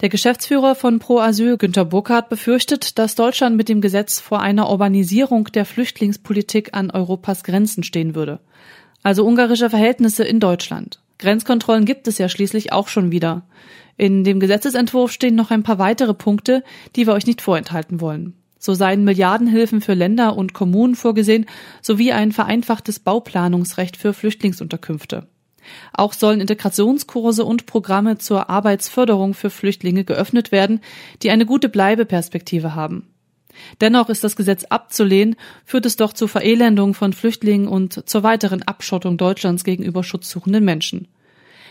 Der 0.00 0.08
Geschäftsführer 0.08 0.74
von 0.74 0.98
Pro 0.98 1.18
Asyl, 1.18 1.56
Günter 1.56 1.84
Burkhardt, 1.84 2.30
befürchtet, 2.30 2.98
dass 2.98 3.14
Deutschland 3.14 3.56
mit 3.56 3.68
dem 3.68 3.80
Gesetz 3.80 4.20
vor 4.20 4.40
einer 4.40 4.70
Urbanisierung 4.70 5.44
der 5.54 5.66
Flüchtlingspolitik 5.66 6.70
an 6.72 6.90
Europas 6.90 7.44
Grenzen 7.44 7.82
stehen 7.82 8.14
würde 8.14 8.40
also 9.02 9.26
ungarische 9.26 9.70
Verhältnisse 9.70 10.24
in 10.24 10.40
Deutschland. 10.40 11.00
Grenzkontrollen 11.18 11.84
gibt 11.84 12.06
es 12.08 12.18
ja 12.18 12.28
schließlich 12.28 12.72
auch 12.72 12.88
schon 12.88 13.10
wieder. 13.10 13.42
In 13.96 14.22
dem 14.22 14.38
Gesetzesentwurf 14.38 15.10
stehen 15.10 15.34
noch 15.34 15.50
ein 15.50 15.64
paar 15.64 15.78
weitere 15.78 16.14
Punkte, 16.14 16.62
die 16.94 17.06
wir 17.06 17.14
euch 17.14 17.26
nicht 17.26 17.42
vorenthalten 17.42 18.00
wollen. 18.00 18.34
So 18.58 18.74
seien 18.74 19.04
Milliardenhilfen 19.04 19.80
für 19.80 19.94
Länder 19.94 20.36
und 20.36 20.52
Kommunen 20.52 20.94
vorgesehen, 20.94 21.46
sowie 21.82 22.12
ein 22.12 22.32
vereinfachtes 22.32 22.98
Bauplanungsrecht 23.00 23.96
für 23.96 24.12
Flüchtlingsunterkünfte. 24.12 25.28
Auch 25.92 26.12
sollen 26.12 26.40
Integrationskurse 26.40 27.44
und 27.44 27.66
Programme 27.66 28.18
zur 28.18 28.48
Arbeitsförderung 28.48 29.34
für 29.34 29.50
Flüchtlinge 29.50 30.04
geöffnet 30.04 30.50
werden, 30.50 30.80
die 31.22 31.30
eine 31.30 31.46
gute 31.46 31.68
Bleibeperspektive 31.68 32.74
haben. 32.74 33.08
Dennoch 33.80 34.08
ist 34.08 34.24
das 34.24 34.36
Gesetz 34.36 34.64
abzulehnen, 34.64 35.36
führt 35.64 35.86
es 35.86 35.96
doch 35.96 36.12
zur 36.12 36.28
Verelendung 36.28 36.94
von 36.94 37.12
Flüchtlingen 37.12 37.68
und 37.68 38.08
zur 38.08 38.22
weiteren 38.22 38.62
Abschottung 38.62 39.16
Deutschlands 39.16 39.64
gegenüber 39.64 40.02
schutzsuchenden 40.04 40.64
Menschen. 40.64 41.08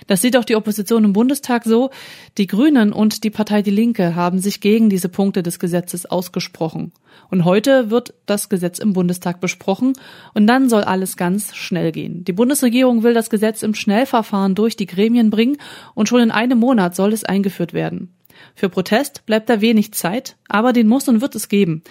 Das 0.06 0.22
sieht 0.22 0.38
auch 0.38 0.46
die 0.46 0.56
Opposition 0.56 1.04
im 1.04 1.14
Bundestag 1.14 1.64
so. 1.66 1.90
Die 2.38 2.48
Grünen 2.48 2.94
und 2.94 3.24
die 3.24 3.30
Partei 3.30 3.62
Die 3.62 3.72
Linke 3.72 4.16
haben 4.16 4.40
sich 4.40 4.62
gegen 4.62 4.90
diese 4.90 5.10
Punkte 5.10 5.44
des 5.44 5.60
Gesetzes 5.60 6.06
ausgesprochen. 6.06 6.94
Und 7.30 7.46
heute 7.46 7.90
wird 7.90 8.14
das 8.26 8.48
Gesetz 8.50 8.80
im 8.80 8.94
Bundestag 8.94 9.42
besprochen 9.42 9.94
und 10.34 10.48
dann 10.48 10.70
soll 10.70 10.84
alles 10.84 11.18
ganz 11.18 11.56
schnell 11.56 11.92
gehen. 11.92 12.24
Die 12.24 12.34
Bundesregierung 12.34 13.04
will 13.04 13.14
das 13.14 13.30
Gesetz 13.30 13.64
im 13.64 13.74
Schnellverfahren 13.74 14.56
durch 14.56 14.78
die 14.78 14.86
Gremien 14.86 15.30
bringen 15.30 15.58
und 15.94 16.08
schon 16.08 16.22
in 16.22 16.32
einem 16.32 16.60
Monat 16.60 16.96
soll 16.96 17.12
es 17.12 17.24
eingeführt 17.24 17.74
werden. 17.74 18.17
Für 18.58 18.68
Protest 18.70 19.26
bleibt 19.28 19.52
da 19.52 19.62
wenig 19.62 19.94
Zeit, 19.94 20.36
aber 20.50 20.74
den 20.74 20.88
muss 20.88 21.08
und 21.08 21.22
wird 21.22 21.36
es 21.36 21.48
geben. 21.48 21.84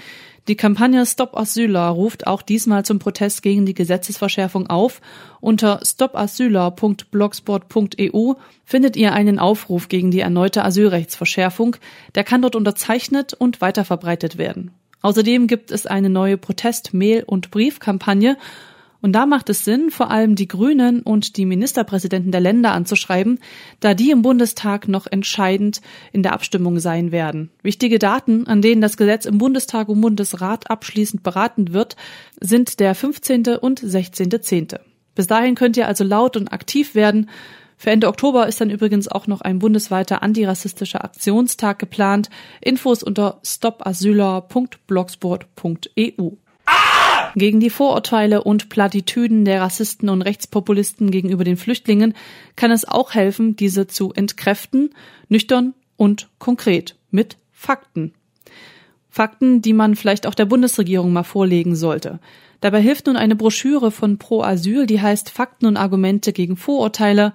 Die 0.49 0.57
Kampagne 0.57 1.07
Stop 1.07 1.37
Asyler 1.37 1.87
ruft 1.91 2.27
auch 2.27 2.43
diesmal 2.43 2.85
zum 2.85 2.99
Protest 2.99 3.45
gegen 3.45 3.67
die 3.67 3.75
Gesetzesverschärfung 3.75 4.67
auf. 4.67 5.01
Unter 5.41 5.79
stopasyler.blogspot.eu 5.85 8.33
findet 8.65 8.97
ihr 8.97 9.13
einen 9.13 9.39
Aufruf 9.39 9.87
gegen 9.87 10.11
die 10.11 10.19
erneute 10.19 10.65
Asylrechtsverschärfung. 10.65 11.77
Der 12.17 12.25
kann 12.25 12.43
dort 12.43 12.57
unterzeichnet 12.57 13.33
und 13.33 13.61
weiterverbreitet 13.61 14.37
werden. 14.37 14.73
Außerdem 15.03 15.47
gibt 15.47 15.71
es 15.71 15.87
eine 15.87 16.11
neue 16.11 16.37
Protest-, 16.37 16.93
Mail- 16.93 17.23
und 17.25 17.53
Briefkampagne 17.53 18.37
und 19.07 19.13
da 19.13 19.25
macht 19.25 19.49
es 19.51 19.65
Sinn, 19.65 19.93
vor 19.93 20.11
allem 20.11 20.35
die 20.35 20.49
Grünen 20.49 21.01
und 21.01 21.37
die 21.37 21.47
Ministerpräsidenten 21.47 22.33
der 22.33 22.41
Länder 22.41 22.73
anzuschreiben, 22.73 23.39
da 23.79 23.95
die 23.95 24.11
im 24.11 24.23
Bundestag 24.23 24.89
noch 24.89 25.07
entscheidend 25.07 25.81
in 26.13 26.25
der 26.25 26.33
Abstimmung 26.33 26.81
sein 26.81 27.13
werden. 27.13 27.51
Wichtige 27.63 28.01
Daten, 28.01 28.49
an 28.49 28.63
denen 28.63 28.81
das 28.81 28.97
Gesetz 28.97 29.25
im 29.25 29.39
Bundestag 29.39 29.89
und 29.89 30.01
Bundesrat 30.01 30.69
abschließend 30.69 31.23
beraten 31.23 31.73
wird, 31.73 31.95
sind 32.41 32.81
der 32.81 32.97
15. 32.97 33.47
und 33.61 33.81
16.10. 33.81 34.81
Bis 35.15 35.29
dahin 35.29 35.55
könnt 35.55 35.77
ihr 35.77 35.87
also 35.87 36.03
laut 36.03 36.37
und 36.37 36.53
aktiv 36.53 36.97
werden. 36.97 37.31
Für 37.77 37.91
Ende 37.91 38.09
Oktober 38.09 38.49
ist 38.49 38.61
dann 38.61 38.71
übrigens 38.71 39.07
auch 39.07 39.29
noch 39.29 39.41
ein 39.41 39.61
bundesweiter 39.61 40.25
antirassistischer 40.25 41.05
Aktionstag 41.05 41.79
geplant. 41.79 42.29
Infos 42.61 43.05
unter 43.05 43.39
stopasyler.blogsport.eu. 43.45 46.31
Gegen 47.35 47.61
die 47.61 47.71
Vorurteile 47.71 48.45
und 48.45 48.69
Plattitüden 48.69 49.45
der 49.45 49.61
Rassisten 49.61 50.09
und 50.09 50.23
Rechtspopulisten 50.23 51.11
gegenüber 51.11 51.45
den 51.45 51.57
Flüchtlingen 51.57 52.15
kann 52.55 52.71
es 52.71 52.87
auch 52.87 53.15
helfen, 53.15 53.57
diese 53.57 53.87
zu 53.87 54.13
entkräften, 54.13 54.91
nüchtern 55.29 55.75
und 55.97 56.29
konkret 56.39 56.97
mit 57.11 57.37
Fakten. 57.53 58.15
Fakten, 59.09 59.63
die 59.63 59.73
man 59.73 59.97
vielleicht 59.97 60.27
auch 60.27 60.35
der 60.35 60.45
Bundesregierung 60.45 61.13
mal 61.13 61.23
vorlegen 61.23 61.75
sollte. 61.75 62.21
Dabei 62.61 62.81
hilft 62.83 63.07
nun 63.07 63.17
eine 63.17 63.37
Broschüre 63.37 63.91
von 63.91 64.19
Pro 64.19 64.43
Asyl, 64.43 64.87
die 64.87 65.01
heißt 65.01 65.31
Fakten 65.31 65.67
und 65.67 65.77
Argumente 65.77 66.33
gegen 66.33 66.57
Vorurteile. 66.57 67.33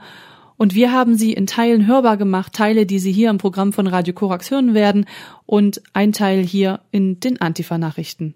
Und 0.57 0.75
wir 0.75 0.91
haben 0.91 1.15
sie 1.17 1.33
in 1.33 1.47
Teilen 1.47 1.87
hörbar 1.87 2.17
gemacht, 2.17 2.53
Teile, 2.53 2.85
die 2.85 2.99
Sie 2.99 3.11
hier 3.11 3.31
im 3.31 3.39
Programm 3.39 3.73
von 3.73 3.87
Radio 3.87 4.13
Korax 4.13 4.51
hören 4.51 4.75
werden 4.75 5.05
und 5.47 5.81
ein 5.93 6.13
Teil 6.13 6.43
hier 6.43 6.81
in 6.91 7.19
den 7.19 7.41
Antifa-Nachrichten. 7.41 8.35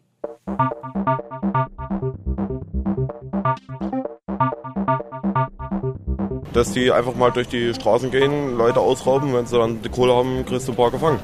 Dass 6.53 6.71
die 6.71 6.91
einfach 6.91 7.15
mal 7.15 7.31
durch 7.31 7.47
die 7.47 7.73
Straßen 7.73 8.11
gehen, 8.11 8.57
Leute 8.57 8.79
ausrauben, 8.79 9.33
wenn 9.33 9.45
sie 9.45 9.57
dann 9.57 9.81
die 9.81 9.89
Kohle 9.89 10.13
haben, 10.15 10.45
kriegst 10.45 10.67
du 10.67 10.71
ein 10.71 10.75
paar 10.75 10.91
gefangen. 10.91 11.19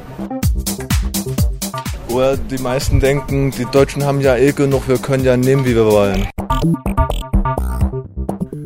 Oder 2.10 2.36
die 2.36 2.58
meisten 2.58 3.00
denken, 3.00 3.52
die 3.52 3.66
Deutschen 3.66 4.04
haben 4.04 4.20
ja 4.20 4.36
eh 4.36 4.52
genug, 4.52 4.88
wir 4.88 4.98
können 4.98 5.24
ja 5.24 5.38
nehmen, 5.38 5.66
wie 5.66 5.76
wir 5.76 5.86
wollen. 5.86 6.28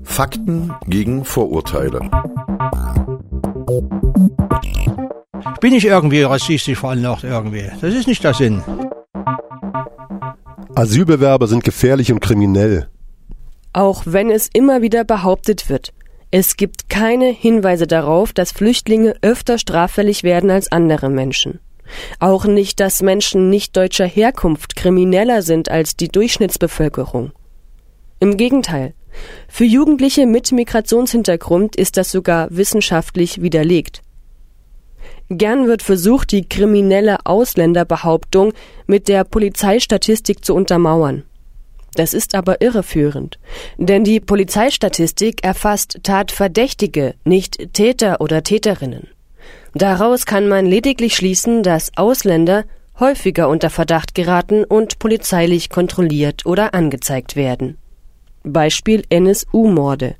Fakten 0.04 0.74
gegen 0.88 1.24
Vorurteile. 1.24 2.00
Bin 5.62 5.74
ich 5.74 5.86
irgendwie 5.86 6.24
rassistisch 6.24 6.80
veranlagt 6.80 7.24
irgendwie? 7.24 7.70
Das 7.82 7.94
ist 7.94 8.08
nicht 8.08 8.24
der 8.24 8.34
Sinn. 8.34 8.64
Asylbewerber 10.76 11.48
sind 11.48 11.64
gefährlich 11.64 12.12
und 12.12 12.20
kriminell. 12.20 12.88
Auch 13.74 14.04
wenn 14.06 14.30
es 14.30 14.50
immer 14.54 14.82
wieder 14.82 15.04
behauptet 15.04 15.70
wird, 15.70 15.94
es 16.32 16.58
gibt 16.58 16.90
keine 16.90 17.28
Hinweise 17.28 17.88
darauf, 17.88 18.34
dass 18.34 18.52
Flüchtlinge 18.52 19.16
öfter 19.22 19.58
straffällig 19.58 20.24
werden 20.24 20.50
als 20.50 20.72
andere 20.72 21.10
Menschen. 21.10 21.60
Auch 22.20 22.46
nicht, 22.46 22.80
dass 22.80 23.02
Menschen 23.02 23.50
nicht 23.50 23.78
deutscher 23.78 24.06
Herkunft 24.06 24.76
krimineller 24.76 25.42
sind 25.42 25.70
als 25.70 25.96
die 25.96 26.10
Durchschnittsbevölkerung. 26.10 27.32
Im 28.20 28.38
Gegenteil. 28.38 28.94
Für 29.48 29.64
Jugendliche 29.64 30.26
mit 30.26 30.52
Migrationshintergrund 30.52 31.76
ist 31.76 31.96
das 31.96 32.12
sogar 32.12 32.48
wissenschaftlich 32.50 33.42
widerlegt. 33.42 34.02
Gern 35.30 35.68
wird 35.68 35.82
versucht, 35.82 36.32
die 36.32 36.48
kriminelle 36.48 37.26
Ausländerbehauptung 37.26 38.54
mit 38.86 39.08
der 39.08 39.24
Polizeistatistik 39.24 40.46
zu 40.46 40.54
untermauern. 40.54 41.24
Das 41.96 42.14
ist 42.14 42.36
aber 42.36 42.62
irreführend, 42.62 43.40
denn 43.78 44.04
die 44.04 44.20
Polizeistatistik 44.20 45.44
erfasst 45.44 46.00
Tatverdächtige, 46.04 47.16
nicht 47.24 47.74
Täter 47.74 48.20
oder 48.20 48.44
Täterinnen. 48.44 49.08
Daraus 49.74 50.26
kann 50.26 50.48
man 50.48 50.66
lediglich 50.66 51.16
schließen, 51.16 51.64
dass 51.64 51.92
Ausländer 51.96 52.66
häufiger 53.00 53.50
unter 53.50 53.70
Verdacht 53.70 54.14
geraten 54.14 54.64
und 54.64 55.00
polizeilich 55.00 55.70
kontrolliert 55.70 56.46
oder 56.46 56.74
angezeigt 56.74 57.36
werden. 57.36 57.78
Beispiel 58.44 59.04
NSU-Morde. 59.10 60.16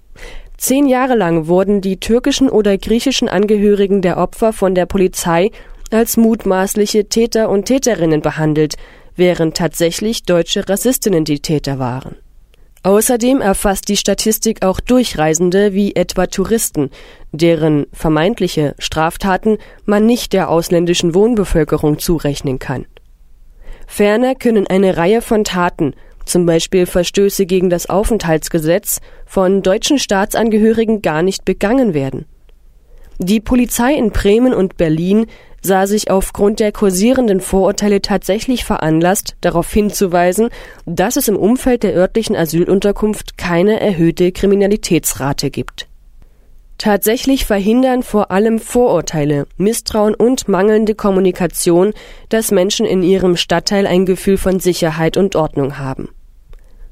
Zehn 0.58 0.88
Jahre 0.88 1.16
lang 1.16 1.48
wurden 1.48 1.82
die 1.82 2.00
türkischen 2.00 2.50
oder 2.50 2.78
griechischen 2.78 3.28
Angehörigen 3.28 4.02
der 4.02 4.18
Opfer 4.18 4.54
von 4.54 4.74
der 4.76 4.86
Polizei 4.86 5.52
als 5.92 6.18
mutmaßliche 6.18 7.10
Täter 7.10 7.50
und 7.50 7.66
Täterinnen 7.66 8.22
behandelt, 8.22 8.76
während 9.16 9.58
tatsächlich 9.58 10.24
deutsche 10.24 10.68
Rassistinnen 10.68 11.26
die 11.26 11.40
Täter 11.40 11.80
waren. 11.80 12.16
Außerdem 12.84 13.42
erfasst 13.42 13.90
die 13.90 13.98
Statistik 13.98 14.64
auch 14.64 14.80
Durchreisende 14.80 15.74
wie 15.74 15.96
etwa 15.96 16.28
Touristen, 16.28 16.92
deren 17.32 17.88
vermeintliche 17.92 18.76
Straftaten 18.78 19.58
man 19.86 20.06
nicht 20.06 20.34
der 20.34 20.50
ausländischen 20.50 21.16
Wohnbevölkerung 21.16 21.98
zurechnen 21.98 22.60
kann. 22.60 22.86
Ferner 23.88 24.36
können 24.36 24.68
eine 24.68 24.98
Reihe 24.98 25.22
von 25.22 25.44
Taten, 25.44 25.96
zum 26.26 26.46
Beispiel 26.46 26.86
Verstöße 26.86 27.46
gegen 27.46 27.70
das 27.70 27.90
Aufenthaltsgesetz, 27.90 29.00
von 29.26 29.62
deutschen 29.62 30.00
Staatsangehörigen 30.00 31.02
gar 31.02 31.22
nicht 31.22 31.46
begangen 31.46 31.94
werden. 31.94 32.26
Die 33.18 33.40
Polizei 33.40 33.94
in 33.94 34.12
Bremen 34.12 34.54
und 34.54 34.76
Berlin 34.76 35.28
sah 35.62 35.88
sich 35.88 36.12
aufgrund 36.12 36.60
der 36.60 36.72
kursierenden 36.72 37.40
Vorurteile 37.40 38.02
tatsächlich 38.02 38.66
veranlasst, 38.66 39.36
darauf 39.42 39.72
hinzuweisen, 39.72 40.50
dass 40.86 41.16
es 41.16 41.28
im 41.28 41.38
Umfeld 41.38 41.84
der 41.84 41.96
örtlichen 41.96 42.36
Asylunterkunft 42.36 43.38
keine 43.38 43.80
erhöhte 43.80 44.32
Kriminalitätsrate 44.32 45.50
gibt. 45.50 45.88
Tatsächlich 46.78 47.46
verhindern 47.46 48.04
vor 48.04 48.32
allem 48.32 48.60
Vorurteile, 48.60 49.48
Misstrauen 49.58 50.14
und 50.14 50.48
mangelnde 50.48 50.94
Kommunikation, 50.94 51.94
dass 52.30 52.52
Menschen 52.52 52.86
in 52.86 53.02
ihrem 53.02 53.38
Stadtteil 53.38 53.88
ein 53.88 54.06
Gefühl 54.06 54.38
von 54.38 54.60
Sicherheit 54.60 55.16
und 55.16 55.36
Ordnung 55.36 55.78
haben. 55.78 56.10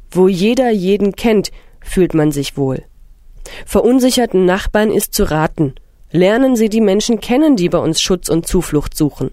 Wo 0.10 0.28
jeder 0.28 0.70
jeden 0.70 1.16
kennt, 1.16 1.52
fühlt 1.82 2.14
man 2.14 2.32
sich 2.32 2.56
wohl. 2.56 2.84
Verunsicherten 3.66 4.46
Nachbarn 4.46 4.90
ist 4.90 5.14
zu 5.14 5.30
raten. 5.30 5.76
Lernen 6.12 6.56
Sie 6.56 6.70
die 6.70 6.82
Menschen 6.82 7.20
kennen, 7.20 7.56
die 7.56 7.70
bei 7.70 7.80
uns 7.80 8.02
Schutz 8.02 8.30
und 8.30 8.48
Zuflucht 8.48 8.96
suchen. 8.96 9.32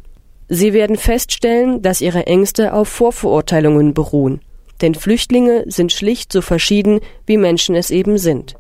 Sie 0.49 0.73
werden 0.73 0.97
feststellen, 0.97 1.81
dass 1.81 2.01
ihre 2.01 2.27
Ängste 2.27 2.73
auf 2.73 2.89
Vorverurteilungen 2.89 3.95
beruhen. 3.95 4.41
Denn 4.81 4.95
Flüchtlinge 4.95 5.65
sind 5.67 5.93
schlicht 5.93 6.33
so 6.33 6.41
verschieden, 6.41 7.01
wie 7.27 7.37
Menschen 7.37 7.77
es 7.77 7.91
eben 7.91 8.19
sind. 8.19 8.57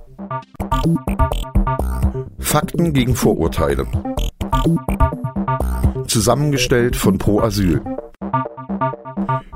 Fakten 2.39 2.93
gegen 2.93 3.15
Vorurteile. 3.15 3.87
Zusammengestellt 6.07 6.97
von 6.97 7.19
Pro 7.19 7.41
Asyl. 7.41 7.83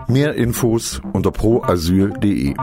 Mehr 0.06 0.34
Infos 0.34 1.00
unter 1.12 1.32
proasyl.de. 1.32 2.54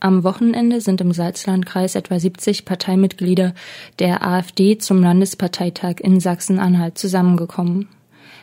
Am 0.00 0.24
Wochenende 0.24 0.80
sind 0.80 1.00
im 1.00 1.12
Salzlandkreis 1.12 1.94
etwa 1.94 2.18
70 2.18 2.64
Parteimitglieder 2.64 3.54
der 4.00 4.26
AfD 4.26 4.76
zum 4.76 5.00
Landesparteitag 5.00 6.00
in 6.00 6.18
Sachsen-Anhalt 6.18 6.98
zusammengekommen. 6.98 7.88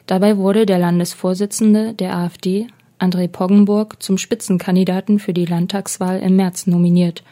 Dabei 0.07 0.37
wurde 0.37 0.65
der 0.65 0.79
Landesvorsitzende 0.79 1.93
der 1.93 2.15
AfD, 2.15 2.67
André 2.99 3.27
Poggenburg, 3.27 4.01
zum 4.03 4.17
Spitzenkandidaten 4.17 5.19
für 5.19 5.33
die 5.33 5.45
Landtagswahl 5.45 6.19
im 6.19 6.35
März 6.35 6.67
nominiert. 6.67 7.23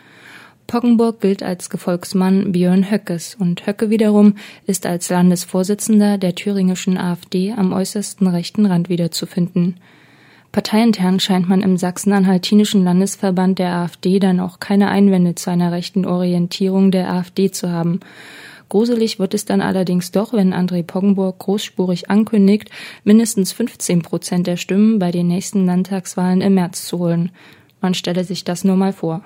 Poggenburg 0.68 1.22
gilt 1.22 1.44
als 1.44 1.70
Gefolgsmann 1.70 2.52
Björn 2.52 2.92
Höckes 2.92 3.36
und 3.36 3.66
Höcke 3.66 3.90
wiederum 3.90 4.36
ist 4.66 4.86
als 4.86 5.10
Landesvorsitzender 5.10 6.18
der 6.18 6.36
thüringischen 6.36 6.98
AfD 6.98 7.54
am 7.54 7.72
äußersten 7.72 8.28
rechten 8.28 8.66
Rand 8.66 8.90
wiederzufinden. 8.90 9.76
Parteiintern 10.52 11.20
scheint 11.20 11.48
man 11.48 11.62
im 11.62 11.78
sachsen-anhaltinischen 11.78 12.84
Landesverband 12.84 13.60
der 13.60 13.74
AfD 13.74 14.20
dann 14.20 14.40
auch 14.40 14.60
keine 14.60 14.90
Einwände 14.90 15.36
zu 15.36 15.50
einer 15.50 15.72
rechten 15.72 16.06
Orientierung 16.06 16.92
der 16.92 17.12
AfD 17.12 17.52
zu 17.52 17.72
haben. 17.72 18.00
Gruselig 18.70 19.18
wird 19.20 19.34
es 19.34 19.46
dann 19.46 19.62
allerdings 19.62 20.12
doch, 20.12 20.34
wenn 20.34 20.54
André 20.54 20.84
Poggenburg 20.84 21.40
großspurig 21.40 22.10
ankündigt, 22.10 22.70
mindestens 23.04 23.54
15 23.54 24.02
Prozent 24.02 24.48
der 24.48 24.58
Stimmen 24.58 25.00
bei 25.00 25.12
den 25.12 25.28
nächsten 25.28 25.66
Landtagswahlen 25.66 26.42
im 26.42 26.56
März 26.56 26.86
zu 26.86 27.00
holen. 27.00 27.32
Man 27.80 27.94
stelle 27.94 28.24
sich 28.24 28.44
das 28.44 28.64
nur 28.64 28.76
mal 28.76 28.94
vor. 28.94 29.24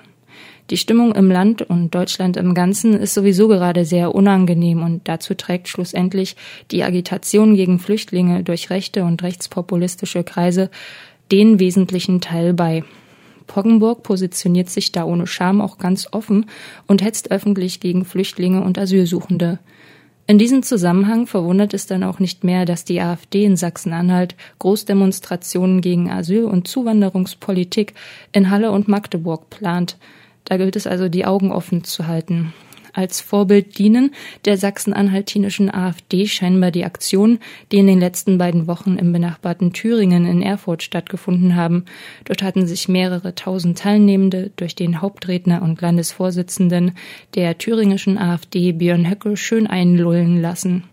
Die 0.70 0.76
Stimmung 0.76 1.14
im 1.14 1.30
Land 1.30 1.62
und 1.62 1.94
Deutschland 1.94 2.36
im 2.36 2.54
Ganzen 2.54 2.94
ist 2.94 3.14
sowieso 3.14 3.48
gerade 3.48 3.84
sehr 3.84 4.14
unangenehm 4.14 4.82
und 4.82 5.06
dazu 5.08 5.34
trägt 5.34 5.68
schlussendlich 5.68 6.36
die 6.70 6.84
Agitation 6.84 7.56
gegen 7.56 7.78
Flüchtlinge 7.78 8.44
durch 8.44 8.70
rechte 8.70 9.04
und 9.04 9.22
rechtspopulistische 9.22 10.22
Kreise 10.24 10.70
den 11.30 11.58
wesentlichen 11.58 12.20
Teil 12.20 12.54
bei. 12.54 12.84
Poggenburg 13.52 14.02
positioniert 14.02 14.70
sich 14.70 14.92
da 14.92 15.04
ohne 15.04 15.26
Scham 15.26 15.60
auch 15.60 15.76
ganz 15.76 16.08
offen 16.10 16.46
und 16.86 17.02
hetzt 17.02 17.30
öffentlich 17.30 17.80
gegen 17.80 18.06
Flüchtlinge 18.06 18.62
und 18.62 18.78
Asylsuchende. 18.78 19.58
In 20.26 20.38
diesem 20.38 20.62
Zusammenhang 20.62 21.26
verwundert 21.26 21.74
es 21.74 21.84
dann 21.84 22.02
auch 22.02 22.18
nicht 22.18 22.44
mehr, 22.44 22.64
dass 22.64 22.86
die 22.86 22.98
AfD 23.02 23.44
in 23.44 23.58
Sachsen-Anhalt 23.58 24.36
Großdemonstrationen 24.58 25.82
gegen 25.82 26.10
Asyl- 26.10 26.46
und 26.46 26.66
Zuwanderungspolitik 26.66 27.92
in 28.32 28.48
Halle 28.48 28.70
und 28.70 28.88
Magdeburg 28.88 29.50
plant. 29.50 29.98
Da 30.44 30.56
gilt 30.56 30.74
es 30.74 30.86
also, 30.86 31.10
die 31.10 31.26
Augen 31.26 31.52
offen 31.52 31.84
zu 31.84 32.06
halten. 32.06 32.54
Als 32.92 33.20
Vorbild 33.20 33.78
dienen 33.78 34.12
der 34.44 34.58
sachsen-anhaltinischen 34.58 35.72
AfD 35.72 36.26
scheinbar 36.26 36.70
die 36.70 36.84
Aktionen, 36.84 37.38
die 37.70 37.78
in 37.78 37.86
den 37.86 38.00
letzten 38.00 38.36
beiden 38.36 38.66
Wochen 38.66 38.96
im 38.96 39.12
benachbarten 39.12 39.72
Thüringen 39.72 40.26
in 40.26 40.42
Erfurt 40.42 40.82
stattgefunden 40.82 41.56
haben. 41.56 41.86
Dort 42.24 42.42
hatten 42.42 42.66
sich 42.66 42.88
mehrere 42.88 43.34
tausend 43.34 43.78
Teilnehmende 43.78 44.50
durch 44.56 44.74
den 44.74 45.00
Hauptredner 45.00 45.62
und 45.62 45.80
Landesvorsitzenden 45.80 46.92
der 47.34 47.56
thüringischen 47.56 48.18
AfD 48.18 48.72
Björn 48.72 49.08
Höcke 49.08 49.36
schön 49.38 49.66
einlullen 49.66 50.42
lassen. 50.42 50.84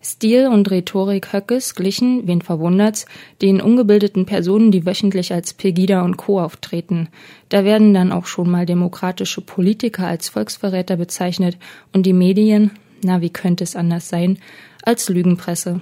Stil 0.00 0.46
und 0.46 0.70
Rhetorik 0.70 1.32
Höckes 1.32 1.74
glichen, 1.74 2.26
wen 2.26 2.40
verwundert's, 2.40 3.06
den 3.42 3.60
ungebildeten 3.60 4.26
Personen, 4.26 4.70
die 4.70 4.86
wöchentlich 4.86 5.32
als 5.32 5.54
Pegida 5.54 6.02
und 6.02 6.16
Co. 6.16 6.40
auftreten. 6.40 7.08
Da 7.48 7.64
werden 7.64 7.94
dann 7.94 8.12
auch 8.12 8.26
schon 8.26 8.48
mal 8.48 8.64
demokratische 8.64 9.40
Politiker 9.40 10.06
als 10.06 10.28
Volksverräter 10.28 10.96
bezeichnet 10.96 11.58
und 11.92 12.06
die 12.06 12.12
Medien, 12.12 12.70
na 13.02 13.20
wie 13.20 13.30
könnte 13.30 13.64
es 13.64 13.74
anders 13.76 14.08
sein, 14.08 14.38
als 14.82 15.08
Lügenpresse. 15.08 15.80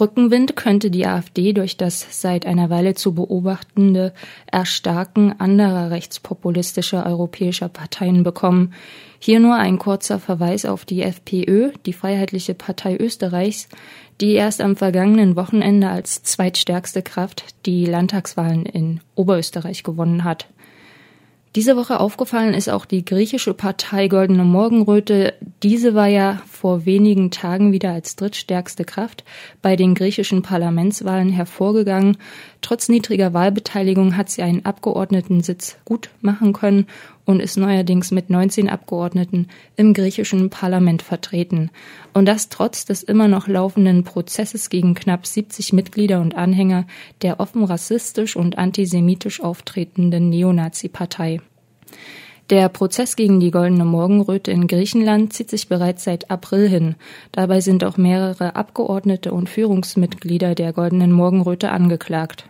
Rückenwind 0.00 0.56
könnte 0.56 0.90
die 0.90 1.06
AfD 1.06 1.52
durch 1.52 1.76
das 1.76 2.20
seit 2.20 2.46
einer 2.46 2.70
Weile 2.70 2.94
zu 2.94 3.14
beobachtende 3.14 4.12
Erstarken 4.50 5.38
anderer 5.38 5.90
rechtspopulistischer 5.90 7.04
europäischer 7.06 7.68
Parteien 7.68 8.22
bekommen. 8.22 8.72
Hier 9.18 9.38
nur 9.38 9.56
ein 9.56 9.78
kurzer 9.78 10.18
Verweis 10.18 10.64
auf 10.64 10.84
die 10.86 11.02
FPÖ, 11.02 11.72
die 11.84 11.92
Freiheitliche 11.92 12.54
Partei 12.54 12.96
Österreichs, 12.96 13.68
die 14.20 14.32
erst 14.32 14.60
am 14.60 14.76
vergangenen 14.76 15.36
Wochenende 15.36 15.88
als 15.88 16.22
zweitstärkste 16.22 17.02
Kraft 17.02 17.44
die 17.66 17.84
Landtagswahlen 17.84 18.64
in 18.64 19.00
Oberösterreich 19.14 19.82
gewonnen 19.82 20.24
hat. 20.24 20.46
Diese 21.56 21.76
Woche 21.76 21.98
aufgefallen 21.98 22.54
ist 22.54 22.68
auch 22.70 22.84
die 22.84 23.04
griechische 23.04 23.54
Partei 23.54 24.06
Goldene 24.06 24.44
Morgenröte. 24.44 25.34
Diese 25.64 25.96
war 25.96 26.06
ja 26.06 26.40
vor 26.48 26.86
wenigen 26.86 27.32
Tagen 27.32 27.72
wieder 27.72 27.90
als 27.90 28.14
drittstärkste 28.14 28.84
Kraft 28.84 29.24
bei 29.60 29.74
den 29.74 29.96
griechischen 29.96 30.42
Parlamentswahlen 30.42 31.30
hervorgegangen. 31.30 32.18
Trotz 32.60 32.88
niedriger 32.88 33.34
Wahlbeteiligung 33.34 34.16
hat 34.16 34.30
sie 34.30 34.42
einen 34.42 34.64
Abgeordnetensitz 34.64 35.76
gut 35.84 36.10
machen 36.20 36.52
können 36.52 36.86
und 37.30 37.40
ist 37.40 37.56
neuerdings 37.56 38.10
mit 38.10 38.28
19 38.28 38.68
Abgeordneten 38.68 39.46
im 39.76 39.94
griechischen 39.94 40.50
Parlament 40.50 41.02
vertreten. 41.02 41.70
Und 42.12 42.26
das 42.26 42.48
trotz 42.48 42.84
des 42.84 43.02
immer 43.02 43.28
noch 43.28 43.48
laufenden 43.48 44.04
Prozesses 44.04 44.68
gegen 44.68 44.94
knapp 44.94 45.26
70 45.26 45.72
Mitglieder 45.72 46.20
und 46.20 46.34
Anhänger 46.34 46.86
der 47.22 47.40
offen 47.40 47.64
rassistisch 47.64 48.36
und 48.36 48.58
antisemitisch 48.58 49.40
auftretenden 49.40 50.28
Neonazi-Partei. 50.28 51.40
Der 52.50 52.68
Prozess 52.68 53.14
gegen 53.14 53.38
die 53.38 53.52
Goldene 53.52 53.84
Morgenröte 53.84 54.50
in 54.50 54.66
Griechenland 54.66 55.32
zieht 55.32 55.50
sich 55.50 55.68
bereits 55.68 56.02
seit 56.02 56.32
April 56.32 56.68
hin. 56.68 56.96
Dabei 57.30 57.60
sind 57.60 57.84
auch 57.84 57.96
mehrere 57.96 58.56
Abgeordnete 58.56 59.32
und 59.32 59.48
Führungsmitglieder 59.48 60.56
der 60.56 60.72
Goldenen 60.72 61.12
Morgenröte 61.12 61.70
angeklagt. 61.70 62.49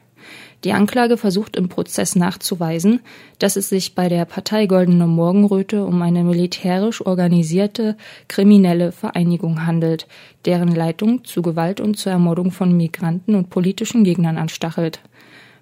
Die 0.64 0.72
Anklage 0.72 1.16
versucht 1.16 1.56
im 1.56 1.68
Prozess 1.68 2.16
nachzuweisen, 2.16 3.00
dass 3.38 3.56
es 3.56 3.70
sich 3.70 3.94
bei 3.94 4.08
der 4.08 4.26
Partei 4.26 4.66
Goldene 4.66 5.06
Morgenröte 5.06 5.84
um 5.84 6.02
eine 6.02 6.22
militärisch 6.22 7.04
organisierte 7.04 7.96
kriminelle 8.28 8.92
Vereinigung 8.92 9.66
handelt, 9.66 10.06
deren 10.44 10.74
Leitung 10.74 11.24
zu 11.24 11.40
Gewalt 11.40 11.80
und 11.80 11.96
zur 11.96 12.12
Ermordung 12.12 12.50
von 12.50 12.76
Migranten 12.76 13.34
und 13.34 13.48
politischen 13.48 14.04
Gegnern 14.04 14.36
anstachelt. 14.36 15.00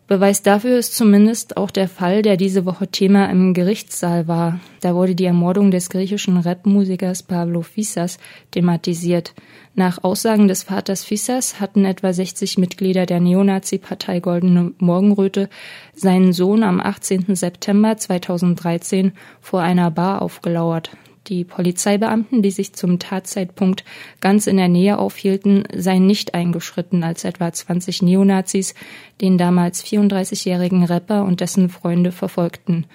Beweis 0.09 0.41
dafür 0.41 0.79
ist 0.79 0.97
zumindest 0.97 1.59
auch 1.59 1.71
der 1.71 1.87
Fall, 1.87 2.23
der 2.23 2.39
diese 2.39 2.65
Woche 2.65 2.89
Thema 2.89 3.27
im 3.27 3.53
Gerichtssaal 3.53 4.27
war. 4.27 4.59
Da 4.81 4.95
wurde 4.95 5.15
die 5.15 5.27
Ermordung 5.27 5.71
des 5.71 5.91
griechischen 5.91 6.39
Rapmusikers 6.39 7.23
Pavlo 7.23 7.61
Fissas 7.61 8.17
thematisiert. 8.51 9.35
Nach 9.75 10.03
Aussagen 10.03 10.49
des 10.49 10.63
Vaters 10.63 11.05
Fissas 11.05 11.61
hatten 11.61 11.85
etwa 11.85 12.11
60 12.11 12.57
Mitglieder 12.57 13.05
der 13.05 13.21
Neonazi-Partei 13.21 14.21
Goldene 14.21 14.73
Morgenröte 14.79 15.51
seinen 15.95 16.33
Sohn 16.33 16.63
am 16.63 16.81
18. 16.81 17.37
September 17.37 17.99
2013 17.99 19.13
vor 19.43 19.61
einer 19.61 19.91
Bar 19.91 20.23
aufgelauert. 20.23 20.91
Die 21.29 21.45
Polizeibeamten, 21.45 22.41
die 22.41 22.51
sich 22.51 22.73
zum 22.73 22.99
Tatzeitpunkt 22.99 23.85
ganz 24.23 24.47
in 24.47 24.57
der 24.57 24.69
Nähe 24.69 24.99
aufhielten, 24.99 25.65
seien 25.77 26.07
nicht 26.07 26.33
eingeschritten, 26.33 27.05
als 27.05 27.25
etwa 27.25 27.53
20 27.53 28.01
Neonazis 28.01 28.75
den 29.21 29.37
damals 29.37 29.85
34-jährigen 29.85 30.85
Rapper 30.85 31.25
und 31.25 31.41
dessen 31.41 31.69
Freunde 31.69 32.13
verfolgten. 32.13 32.87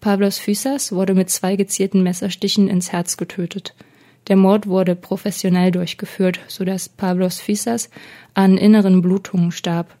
Pavlos 0.00 0.38
Physas 0.38 0.92
wurde 0.92 1.12
mit 1.12 1.28
zwei 1.28 1.54
gezielten 1.56 2.02
Messerstichen 2.02 2.66
ins 2.66 2.92
Herz 2.92 3.18
getötet. 3.18 3.74
Der 4.28 4.36
Mord 4.36 4.66
wurde 4.66 4.96
professionell 4.96 5.70
durchgeführt, 5.70 6.40
so 6.48 6.64
dass 6.64 6.88
Pavlos 6.88 7.40
Physas 7.40 7.90
an 8.32 8.56
inneren 8.56 9.02
Blutungen 9.02 9.52
starb. 9.52 9.94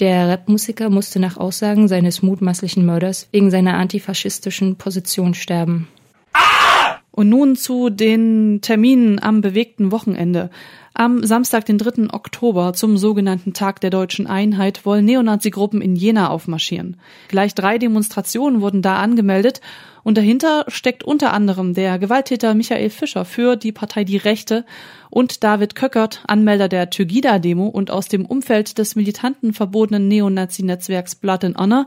Der 0.00 0.28
Rapmusiker 0.28 0.90
musste 0.90 1.20
nach 1.20 1.36
Aussagen 1.36 1.86
seines 1.86 2.22
mutmaßlichen 2.22 2.84
Mörders 2.84 3.28
wegen 3.30 3.52
seiner 3.52 3.74
antifaschistischen 3.74 4.76
Position 4.76 5.32
sterben. 5.32 5.86
Und 7.16 7.30
nun 7.30 7.56
zu 7.56 7.88
den 7.88 8.60
Terminen 8.60 9.18
am 9.22 9.40
bewegten 9.40 9.90
Wochenende. 9.90 10.50
Am 10.92 11.24
Samstag, 11.24 11.64
den 11.64 11.78
3. 11.78 12.12
Oktober, 12.12 12.74
zum 12.74 12.98
sogenannten 12.98 13.54
Tag 13.54 13.80
der 13.80 13.88
deutschen 13.88 14.26
Einheit, 14.26 14.84
wollen 14.84 15.06
Neonazi-Gruppen 15.06 15.80
in 15.80 15.96
Jena 15.96 16.28
aufmarschieren. 16.28 16.98
Gleich 17.28 17.54
drei 17.54 17.78
Demonstrationen 17.78 18.60
wurden 18.60 18.82
da 18.82 18.96
angemeldet 18.96 19.62
und 20.04 20.18
dahinter 20.18 20.66
steckt 20.68 21.04
unter 21.04 21.32
anderem 21.32 21.72
der 21.72 21.98
Gewalttäter 21.98 22.52
Michael 22.52 22.90
Fischer 22.90 23.24
für 23.24 23.56
die 23.56 23.72
Partei 23.72 24.04
Die 24.04 24.18
Rechte 24.18 24.66
und 25.08 25.42
David 25.42 25.74
Köckert, 25.74 26.22
Anmelder 26.26 26.68
der 26.68 26.90
Tygida-Demo 26.90 27.66
und 27.66 27.90
aus 27.90 28.08
dem 28.08 28.26
Umfeld 28.26 28.76
des 28.76 28.94
militanten 28.94 29.54
verbotenen 29.54 30.06
Neonazi-Netzwerks 30.08 31.14
Blood 31.14 31.44
and 31.44 31.56
Honor 31.56 31.86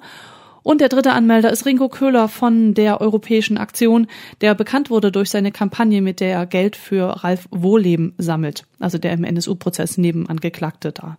und 0.64 0.82
der 0.82 0.90
dritte 0.90 1.12
Anmelder 1.12 1.52
ist 1.52 1.66
Ringo 1.66 1.90
Köhler 1.90 2.28
von 2.28 2.74
der 2.74 3.02
Europäischen 3.02 3.58
Aktion, 3.58 4.08
der 4.42 4.56
bekannt 4.56 4.90
wurde 4.90 5.12
durch 5.12 5.30
seine 5.30 5.52
Kampagne, 5.52 6.02
mit 6.02 6.20
der 6.20 6.34
er 6.34 6.46
Geld 6.46 6.76
für 6.76 7.24
Ralf 7.24 7.48
Wohleben 7.52 8.14
sammelt, 8.18 8.66
also 8.80 8.98
der 8.98 9.14
im 9.14 9.24
NSU-Prozess 9.24 9.98
neben 9.98 10.28
Angeklagte 10.28 10.92
da. 10.92 11.18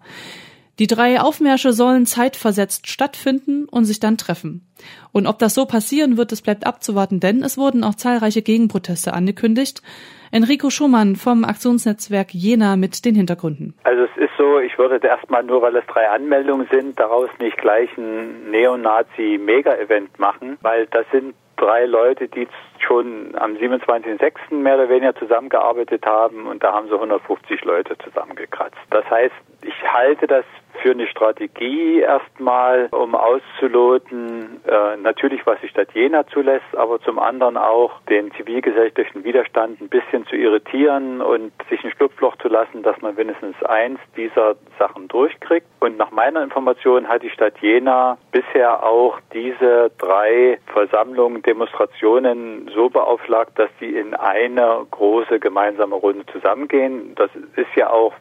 Die 0.78 0.86
drei 0.86 1.20
Aufmärsche 1.20 1.74
sollen 1.74 2.06
zeitversetzt 2.06 2.88
stattfinden 2.88 3.66
und 3.66 3.84
sich 3.84 4.00
dann 4.00 4.16
treffen. 4.16 4.66
Und 5.12 5.26
ob 5.26 5.38
das 5.38 5.54
so 5.54 5.66
passieren 5.66 6.16
wird, 6.16 6.32
es 6.32 6.40
bleibt 6.40 6.64
abzuwarten, 6.66 7.20
denn 7.20 7.42
es 7.42 7.58
wurden 7.58 7.84
auch 7.84 7.96
zahlreiche 7.96 8.40
Gegenproteste 8.40 9.12
angekündigt. 9.12 9.82
Enrico 10.32 10.70
Schumann 10.70 11.16
vom 11.16 11.44
Aktionsnetzwerk 11.44 12.32
Jena 12.32 12.76
mit 12.76 13.04
den 13.04 13.16
Hintergründen. 13.16 13.74
Also 13.82 14.04
es 14.04 14.16
ist 14.16 14.30
so, 14.38 14.60
ich 14.60 14.78
würde 14.78 15.04
erstmal 15.04 15.42
nur, 15.42 15.60
weil 15.60 15.74
es 15.74 15.84
drei 15.86 16.08
Anmeldungen 16.08 16.68
sind, 16.70 17.00
daraus 17.00 17.28
nicht 17.40 17.56
gleich 17.56 17.90
ein 17.98 18.48
Neonazi-Mega-Event 18.50 20.20
machen, 20.20 20.56
weil 20.62 20.86
das 20.86 21.04
sind 21.10 21.34
drei 21.56 21.84
Leute, 21.84 22.28
die 22.28 22.46
schon 22.78 23.34
am 23.36 23.54
27.06. 23.54 24.54
mehr 24.54 24.76
oder 24.76 24.88
weniger 24.88 25.16
zusammengearbeitet 25.16 26.06
haben 26.06 26.46
und 26.46 26.62
da 26.62 26.74
haben 26.74 26.86
sie 26.86 26.94
150 26.94 27.64
Leute 27.64 27.98
zusammengekratzt. 27.98 28.78
Das 28.90 29.04
heißt, 29.10 29.34
ich 29.62 29.92
halte 29.92 30.28
das 30.28 30.44
für 30.82 30.92
eine 30.92 31.06
Strategie 31.06 32.00
erstmal, 32.00 32.88
um 32.90 33.14
auszuloten, 33.14 34.60
äh, 34.66 34.96
natürlich, 34.96 35.46
was 35.46 35.58
die 35.60 35.68
Stadt 35.68 35.88
Jena 35.94 36.26
zulässt, 36.26 36.76
aber 36.76 37.00
zum 37.00 37.18
anderen 37.18 37.56
auch 37.56 38.00
den 38.08 38.30
zivilgesellschaftlichen 38.32 39.24
Widerstand 39.24 39.80
ein 39.80 39.88
bisschen 39.88 40.26
zu 40.26 40.36
irritieren 40.36 41.20
und 41.20 41.52
sich 41.68 41.84
ein 41.84 41.90
Schlupfloch 41.92 42.36
zu 42.36 42.48
lassen, 42.48 42.82
dass 42.82 43.00
man 43.00 43.16
wenigstens 43.16 43.62
eins 43.62 44.00
dieser 44.16 44.56
Sachen 44.78 45.08
durchkriegt. 45.08 45.66
Und 45.80 45.96
nach 45.96 46.10
meiner 46.10 46.42
Information 46.42 47.08
hat 47.08 47.22
die 47.22 47.30
Stadt 47.30 47.58
Jena 47.60 48.18
bisher 48.32 48.82
auch 48.82 49.18
diese 49.32 49.90
drei 49.98 50.58
Versammlungen, 50.72 51.42
Demonstrationen 51.42 52.70
so 52.74 52.88
beauflagt, 52.88 53.58
dass 53.58 53.70
sie 53.78 53.94
in 53.94 54.14
eine 54.14 54.86
große 54.90 55.38
gemeinsame 55.40 55.94
Runde 55.94 56.24
zusammengehen. 56.26 57.14
Das 57.16 57.30
ist 57.56 57.74
ja 57.76 57.90
auch 57.90 58.12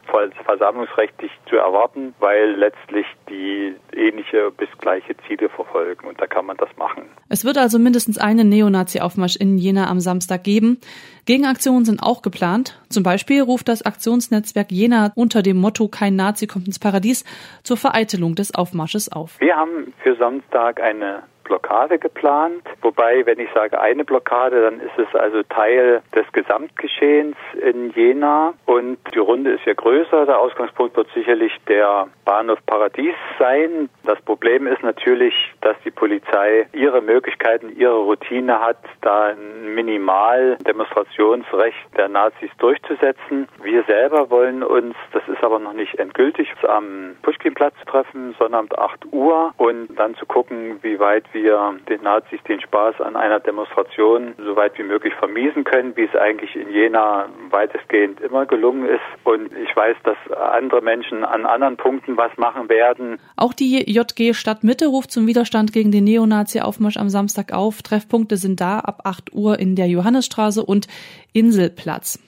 versammlungsrechtlich 0.44 1.30
zu 1.48 1.56
erwarten, 1.56 2.14
weil 2.18 2.49
letztlich 2.52 3.06
die 3.28 3.74
ähnliche 3.94 4.50
bis 4.50 4.68
gleiche 4.78 5.16
Ziele 5.26 5.48
verfolgen 5.48 6.06
und 6.06 6.20
da 6.20 6.26
kann 6.26 6.46
man 6.46 6.56
das 6.56 6.68
machen. 6.76 7.04
Es 7.28 7.44
wird 7.44 7.58
also 7.58 7.78
mindestens 7.78 8.18
einen 8.18 8.48
Neonazi-Aufmarsch 8.48 9.36
in 9.36 9.58
Jena 9.58 9.88
am 9.88 10.00
Samstag 10.00 10.44
geben. 10.44 10.80
Gegenaktionen 11.26 11.84
sind 11.84 12.02
auch 12.02 12.22
geplant. 12.22 12.80
Zum 12.88 13.02
Beispiel 13.02 13.42
ruft 13.42 13.68
das 13.68 13.82
Aktionsnetzwerk 13.82 14.70
Jena 14.70 15.12
unter 15.14 15.42
dem 15.42 15.56
Motto 15.56 15.88
Kein 15.88 16.16
Nazi 16.16 16.46
kommt 16.46 16.66
ins 16.66 16.78
Paradies 16.78 17.24
zur 17.62 17.76
Vereitelung 17.76 18.34
des 18.34 18.54
Aufmarsches 18.54 19.10
auf. 19.10 19.40
Wir 19.40 19.56
haben 19.56 19.92
für 20.02 20.16
Samstag 20.16 20.80
eine 20.80 21.22
Blockade 21.50 21.98
geplant. 21.98 22.62
Wobei, 22.80 23.26
wenn 23.26 23.40
ich 23.40 23.48
sage 23.52 23.80
eine 23.80 24.04
Blockade, 24.04 24.62
dann 24.62 24.78
ist 24.78 24.96
es 24.96 25.12
also 25.18 25.42
Teil 25.42 26.00
des 26.14 26.30
Gesamtgeschehens 26.32 27.36
in 27.60 27.90
Jena. 27.90 28.54
Und 28.66 28.98
die 29.12 29.18
Runde 29.18 29.50
ist 29.50 29.64
ja 29.66 29.74
größer. 29.74 30.26
Der 30.26 30.38
Ausgangspunkt 30.38 30.96
wird 30.96 31.08
sicherlich 31.12 31.52
der 31.66 32.06
Bahnhof 32.24 32.64
Paradies 32.66 33.16
sein. 33.40 33.88
Das 34.04 34.20
Problem 34.22 34.68
ist 34.68 34.84
natürlich, 34.84 35.34
dass 35.60 35.76
die 35.84 35.90
Polizei 35.90 36.68
ihre 36.72 37.02
Möglichkeiten, 37.02 37.74
ihre 37.76 37.98
Routine 37.98 38.60
hat, 38.60 38.78
da 39.00 39.30
ein 39.30 39.74
minimal 39.74 40.56
Demonstrationsrecht 40.64 41.96
der 41.96 42.08
Nazis 42.08 42.50
durchzusetzen. 42.58 43.48
Wir 43.60 43.82
selber 43.84 44.30
wollen 44.30 44.62
uns, 44.62 44.94
das 45.12 45.26
ist 45.26 45.42
aber 45.42 45.58
noch 45.58 45.72
nicht 45.72 45.98
endgültig, 45.98 46.48
am 46.62 47.16
Pushkinplatz 47.22 47.74
treffen, 47.86 48.36
Sonnabend 48.38 48.78
8 48.78 49.06
Uhr 49.12 49.52
und 49.56 49.88
dann 49.96 50.14
zu 50.14 50.26
gucken, 50.26 50.78
wie 50.82 51.00
weit 51.00 51.24
wir 51.32 51.39
wir 51.42 51.76
den 51.88 52.02
Nazis 52.02 52.40
den 52.48 52.60
Spaß 52.60 53.00
an 53.00 53.16
einer 53.16 53.40
Demonstration 53.40 54.34
so 54.38 54.56
weit 54.56 54.78
wie 54.78 54.82
möglich 54.82 55.14
vermiesen 55.14 55.64
können, 55.64 55.96
wie 55.96 56.04
es 56.04 56.14
eigentlich 56.14 56.54
in 56.56 56.70
Jena 56.70 57.28
weitestgehend 57.50 58.20
immer 58.20 58.46
gelungen 58.46 58.86
ist. 58.86 59.00
Und 59.24 59.50
ich 59.52 59.74
weiß, 59.74 59.96
dass 60.04 60.16
andere 60.38 60.82
Menschen 60.82 61.24
an 61.24 61.46
anderen 61.46 61.76
Punkten 61.76 62.16
was 62.16 62.36
machen 62.36 62.68
werden. 62.68 63.18
Auch 63.36 63.52
die 63.52 63.90
JG 63.90 64.34
Stadtmitte 64.34 64.86
ruft 64.86 65.10
zum 65.10 65.26
Widerstand 65.26 65.72
gegen 65.72 65.90
den 65.90 66.04
Neonazi-Aufmarsch 66.04 66.96
am 66.96 67.08
Samstag 67.08 67.52
auf. 67.52 67.82
Treffpunkte 67.82 68.36
sind 68.36 68.60
da 68.60 68.80
ab 68.80 69.00
8 69.04 69.32
Uhr 69.32 69.58
in 69.58 69.76
der 69.76 69.88
Johannesstraße 69.88 70.62
und 70.62 70.86
Inselplatz. 71.32 72.18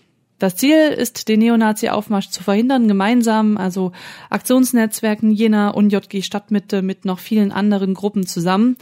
Das 0.42 0.56
Ziel 0.56 0.88
ist, 0.88 1.28
den 1.28 1.38
Neonazi-Aufmarsch 1.38 2.30
zu 2.30 2.42
verhindern, 2.42 2.88
gemeinsam, 2.88 3.56
also 3.56 3.92
Aktionsnetzwerken 4.28 5.30
Jena 5.30 5.68
und 5.68 5.90
JG 5.90 6.22
Stadtmitte 6.22 6.82
mit 6.82 7.04
noch 7.04 7.20
vielen 7.20 7.52
anderen 7.52 7.94
Gruppen 7.94 8.26
zusammen. 8.26 8.76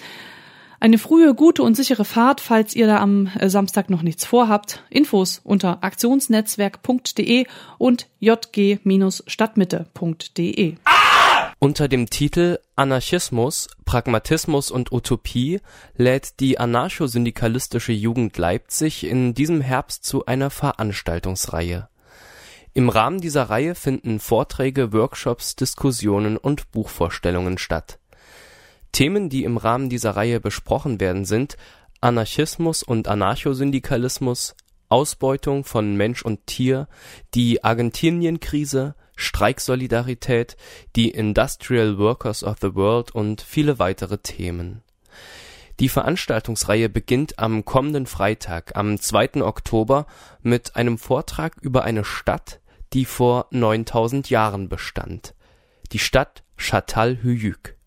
Eine 0.81 0.97
frühe, 0.97 1.35
gute 1.35 1.63
und 1.63 1.77
sichere 1.77 2.07
Fahrt, 2.07 2.41
falls 2.41 2.75
ihr 2.75 2.87
da 2.87 2.97
am 2.97 3.29
äh, 3.39 3.51
Samstag 3.51 3.91
noch 3.91 4.01
nichts 4.01 4.25
vorhabt. 4.25 4.83
Infos 4.89 5.43
unter 5.45 5.85
aktionsnetzwerk.de 5.85 7.45
und 7.77 8.07
jg-stadtmitte.de. 8.21 10.77
Unter 11.63 11.89
dem 11.89 12.09
Titel 12.09 12.59
Anarchismus, 12.75 13.69
Pragmatismus 13.85 14.71
und 14.71 14.93
Utopie 14.93 15.61
lädt 15.95 16.41
die 16.41 16.59
anarcho-syndikalistische 16.59 17.93
Jugend 17.93 18.39
Leipzig 18.39 19.05
in 19.05 19.35
diesem 19.35 19.61
Herbst 19.61 20.07
zu 20.07 20.25
einer 20.25 20.49
Veranstaltungsreihe. 20.49 21.91
Im 22.73 22.89
Rahmen 22.89 23.21
dieser 23.21 23.51
Reihe 23.51 23.75
finden 23.75 24.21
Vorträge, 24.21 24.95
Workshops, 24.95 25.55
Diskussionen 25.55 26.39
und 26.39 26.73
Buchvorstellungen 26.73 27.59
statt. 27.59 27.99
Themen, 28.93 29.29
die 29.29 29.45
im 29.45 29.59
Rahmen 29.59 29.91
dieser 29.91 30.13
Reihe 30.13 30.41
besprochen 30.41 30.99
werden, 30.99 31.27
sind 31.27 31.59
Anarchismus 32.01 32.83
und 32.83 33.07
Anarchosyndikalismus, 33.07 34.57
Ausbeutung 34.89 35.65
von 35.65 35.95
Mensch 35.95 36.23
und 36.23 36.47
Tier, 36.47 36.89
die 37.35 37.63
Argentinien-Krise 37.63 38.95
Streiksolidarität, 39.21 40.57
die 40.97 41.11
Industrial 41.11 41.99
Workers 41.99 42.43
of 42.43 42.57
the 42.61 42.75
World 42.75 43.11
und 43.15 43.41
viele 43.41 43.79
weitere 43.79 44.19
Themen. 44.19 44.83
Die 45.79 45.89
Veranstaltungsreihe 45.89 46.89
beginnt 46.89 47.39
am 47.39 47.65
kommenden 47.65 48.07
Freitag, 48.07 48.77
am 48.77 49.01
2. 49.01 49.43
Oktober, 49.43 50.07
mit 50.43 50.77
einem 50.77 50.99
Vortrag 50.99 51.57
über 51.61 51.85
eine 51.85 52.05
Stadt, 52.05 52.61
die 52.93 53.05
vor 53.05 53.47
9000 53.51 54.29
Jahren 54.29 54.69
bestand. 54.69 55.35
Die 55.93 55.99
Stadt 55.99 56.43
Çatalhöyük. 56.57 57.80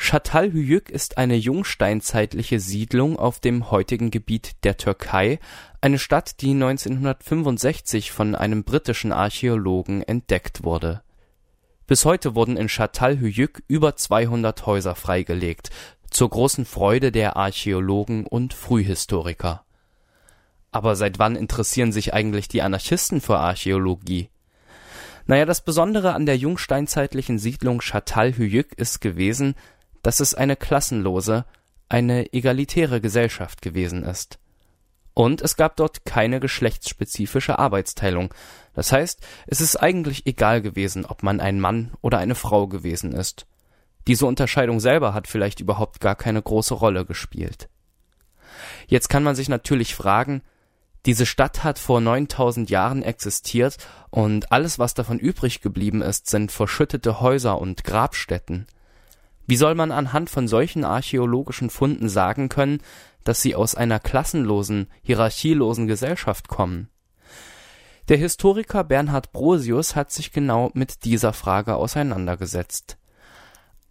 Çatalhöyük 0.00 0.88
ist 0.88 1.18
eine 1.18 1.36
jungsteinzeitliche 1.36 2.58
Siedlung 2.58 3.18
auf 3.18 3.38
dem 3.38 3.70
heutigen 3.70 4.10
Gebiet 4.10 4.64
der 4.64 4.78
Türkei, 4.78 5.38
eine 5.82 5.98
Stadt, 5.98 6.40
die 6.40 6.52
1965 6.52 8.10
von 8.10 8.34
einem 8.34 8.64
britischen 8.64 9.12
Archäologen 9.12 10.02
entdeckt 10.02 10.64
wurde. 10.64 11.02
Bis 11.86 12.06
heute 12.06 12.34
wurden 12.34 12.56
in 12.56 12.68
Çatalhöyük 12.68 13.62
über 13.68 13.94
200 13.94 14.64
Häuser 14.64 14.94
freigelegt, 14.94 15.68
zur 16.10 16.30
großen 16.30 16.64
Freude 16.64 17.12
der 17.12 17.36
Archäologen 17.36 18.26
und 18.26 18.54
Frühhistoriker. 18.54 19.64
Aber 20.72 20.96
seit 20.96 21.18
wann 21.18 21.36
interessieren 21.36 21.92
sich 21.92 22.14
eigentlich 22.14 22.48
die 22.48 22.62
Anarchisten 22.62 23.20
für 23.20 23.38
Archäologie? 23.38 24.30
Naja, 25.26 25.44
das 25.44 25.60
Besondere 25.60 26.14
an 26.14 26.24
der 26.24 26.38
jungsteinzeitlichen 26.38 27.38
Siedlung 27.38 27.82
Çatalhöyük 27.82 28.72
ist 28.72 29.00
gewesen, 29.00 29.54
dass 30.02 30.20
es 30.20 30.34
eine 30.34 30.56
klassenlose, 30.56 31.44
eine 31.88 32.32
egalitäre 32.32 33.00
Gesellschaft 33.00 33.62
gewesen 33.62 34.04
ist. 34.04 34.38
Und 35.14 35.42
es 35.42 35.56
gab 35.56 35.76
dort 35.76 36.04
keine 36.04 36.40
geschlechtsspezifische 36.40 37.58
Arbeitsteilung. 37.58 38.32
Das 38.74 38.92
heißt, 38.92 39.20
es 39.46 39.60
ist 39.60 39.76
eigentlich 39.76 40.26
egal 40.26 40.62
gewesen, 40.62 41.04
ob 41.04 41.22
man 41.22 41.40
ein 41.40 41.60
Mann 41.60 41.92
oder 42.00 42.18
eine 42.18 42.34
Frau 42.36 42.68
gewesen 42.68 43.12
ist. 43.12 43.46
Diese 44.06 44.26
Unterscheidung 44.26 44.80
selber 44.80 45.12
hat 45.12 45.28
vielleicht 45.28 45.60
überhaupt 45.60 46.00
gar 46.00 46.14
keine 46.14 46.40
große 46.40 46.74
Rolle 46.74 47.04
gespielt. 47.04 47.68
Jetzt 48.86 49.08
kann 49.08 49.22
man 49.22 49.34
sich 49.34 49.48
natürlich 49.48 49.94
fragen, 49.94 50.42
diese 51.06 51.26
Stadt 51.26 51.64
hat 51.64 51.78
vor 51.78 52.00
9000 52.00 52.68
Jahren 52.68 53.02
existiert 53.02 53.76
und 54.10 54.52
alles, 54.52 54.78
was 54.78 54.94
davon 54.94 55.18
übrig 55.18 55.60
geblieben 55.62 56.02
ist, 56.02 56.28
sind 56.28 56.52
verschüttete 56.52 57.20
Häuser 57.20 57.58
und 57.58 57.84
Grabstätten. 57.84 58.66
Wie 59.50 59.56
soll 59.56 59.74
man 59.74 59.90
anhand 59.90 60.30
von 60.30 60.46
solchen 60.46 60.84
archäologischen 60.84 61.70
Funden 61.70 62.08
sagen 62.08 62.48
können, 62.48 62.78
dass 63.24 63.42
sie 63.42 63.56
aus 63.56 63.74
einer 63.74 63.98
klassenlosen, 63.98 64.86
hierarchielosen 65.02 65.88
Gesellschaft 65.88 66.46
kommen? 66.46 66.88
Der 68.08 68.16
Historiker 68.16 68.84
Bernhard 68.84 69.32
Brosius 69.32 69.96
hat 69.96 70.12
sich 70.12 70.30
genau 70.30 70.70
mit 70.74 71.04
dieser 71.04 71.32
Frage 71.32 71.74
auseinandergesetzt. 71.74 72.96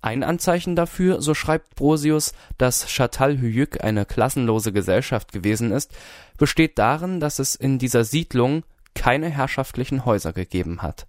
Ein 0.01 0.23
Anzeichen 0.23 0.77
dafür, 0.77 1.21
so 1.21 1.33
schreibt 1.33 1.75
Brosius, 1.75 2.31
dass 2.57 2.87
Çatalhöyük 2.87 3.83
eine 3.83 4.05
klassenlose 4.05 4.71
Gesellschaft 4.71 5.33
gewesen 5.33 5.73
ist, 5.73 5.91
besteht 6.37 6.79
darin, 6.79 7.19
dass 7.19 7.37
es 7.37 7.55
in 7.55 7.79
dieser 7.79 8.05
Siedlung 8.05 8.63
keine 8.95 9.27
herrschaftlichen 9.27 10.05
Häuser 10.05 10.31
gegeben 10.31 10.83
hat 10.83 11.05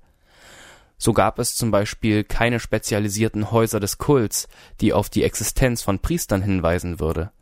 so 1.01 1.15
gab 1.15 1.39
es 1.39 1.57
zum 1.57 1.71
Beispiel 1.71 2.25
keine 2.25 2.61
spezialisierten 2.61 3.51
Häuser 3.51 3.81
des 3.81 3.97
Kults, 3.97 4.49
die 4.83 4.93
auf 4.93 5.09
die 5.09 5.25
Existenz 5.25 5.81
von 5.81 5.99
Priestern 5.99 6.43
hinweisen 6.43 7.01
würde. 7.01 7.33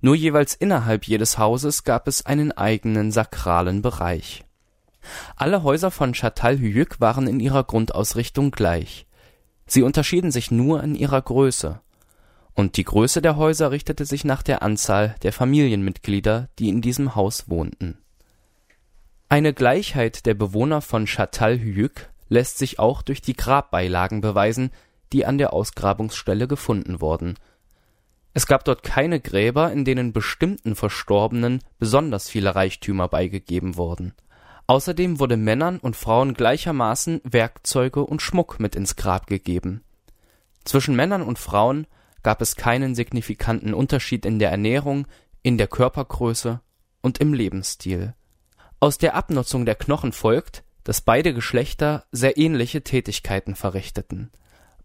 Nur 0.00 0.16
jeweils 0.16 0.54
innerhalb 0.54 1.04
jedes 1.04 1.38
Hauses 1.38 1.84
gab 1.84 2.08
es 2.08 2.26
einen 2.26 2.50
eigenen 2.50 3.12
sakralen 3.12 3.80
Bereich. 3.80 4.44
Alle 5.36 5.62
Häuser 5.62 5.92
von 5.92 6.14
Çatalhöyük 6.14 7.00
waren 7.00 7.28
in 7.28 7.38
ihrer 7.38 7.62
Grundausrichtung 7.62 8.50
gleich. 8.50 9.06
Sie 9.66 9.82
unterschieden 9.82 10.32
sich 10.32 10.50
nur 10.50 10.82
in 10.82 10.96
ihrer 10.96 11.22
Größe. 11.22 11.80
Und 12.54 12.76
die 12.76 12.84
Größe 12.84 13.22
der 13.22 13.36
Häuser 13.36 13.70
richtete 13.70 14.04
sich 14.04 14.24
nach 14.24 14.42
der 14.42 14.62
Anzahl 14.62 15.14
der 15.22 15.32
Familienmitglieder, 15.32 16.48
die 16.58 16.70
in 16.70 16.80
diesem 16.80 17.14
Haus 17.14 17.48
wohnten. 17.48 17.98
Eine 19.28 19.54
Gleichheit 19.54 20.26
der 20.26 20.34
Bewohner 20.34 20.80
von 20.80 21.06
Çatalhöyük 21.06 22.10
lässt 22.28 22.58
sich 22.58 22.78
auch 22.78 23.02
durch 23.02 23.20
die 23.20 23.34
Grabbeilagen 23.34 24.20
beweisen, 24.20 24.70
die 25.12 25.24
an 25.24 25.38
der 25.38 25.52
Ausgrabungsstelle 25.52 26.48
gefunden 26.48 27.00
wurden. 27.00 27.34
Es 28.34 28.46
gab 28.46 28.64
dort 28.64 28.82
keine 28.82 29.20
Gräber, 29.20 29.72
in 29.72 29.84
denen 29.84 30.12
bestimmten 30.12 30.74
Verstorbenen 30.74 31.62
besonders 31.78 32.28
viele 32.28 32.54
Reichtümer 32.54 33.08
beigegeben 33.08 33.76
wurden. 33.76 34.12
Außerdem 34.66 35.20
wurde 35.20 35.36
Männern 35.36 35.78
und 35.78 35.96
Frauen 35.96 36.34
gleichermaßen 36.34 37.20
Werkzeuge 37.24 38.04
und 38.04 38.20
Schmuck 38.20 38.58
mit 38.58 38.74
ins 38.74 38.96
Grab 38.96 39.26
gegeben. 39.26 39.82
Zwischen 40.64 40.96
Männern 40.96 41.22
und 41.22 41.38
Frauen 41.38 41.86
gab 42.22 42.42
es 42.42 42.56
keinen 42.56 42.96
signifikanten 42.96 43.72
Unterschied 43.72 44.26
in 44.26 44.40
der 44.40 44.50
Ernährung, 44.50 45.06
in 45.42 45.58
der 45.58 45.68
Körpergröße 45.68 46.60
und 47.00 47.18
im 47.18 47.32
Lebensstil. 47.32 48.14
Aus 48.80 48.98
der 48.98 49.14
Abnutzung 49.14 49.64
der 49.64 49.76
Knochen 49.76 50.12
folgt, 50.12 50.64
dass 50.86 51.00
beide 51.00 51.34
Geschlechter 51.34 52.04
sehr 52.12 52.38
ähnliche 52.38 52.82
Tätigkeiten 52.82 53.56
verrichteten. 53.56 54.30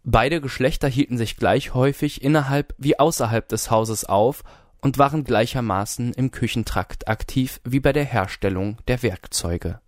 Beide 0.03 0.41
Geschlechter 0.41 0.87
hielten 0.87 1.15
sich 1.15 1.37
gleich 1.37 1.75
häufig 1.75 2.23
innerhalb 2.23 2.73
wie 2.79 2.97
außerhalb 2.97 3.47
des 3.47 3.69
Hauses 3.69 4.03
auf 4.03 4.43
und 4.81 4.97
waren 4.97 5.23
gleichermaßen 5.23 6.13
im 6.13 6.31
Küchentrakt 6.31 7.07
aktiv 7.07 7.61
wie 7.65 7.79
bei 7.79 7.93
der 7.93 8.03
Herstellung 8.03 8.77
der 8.87 9.03
Werkzeuge. 9.03 9.79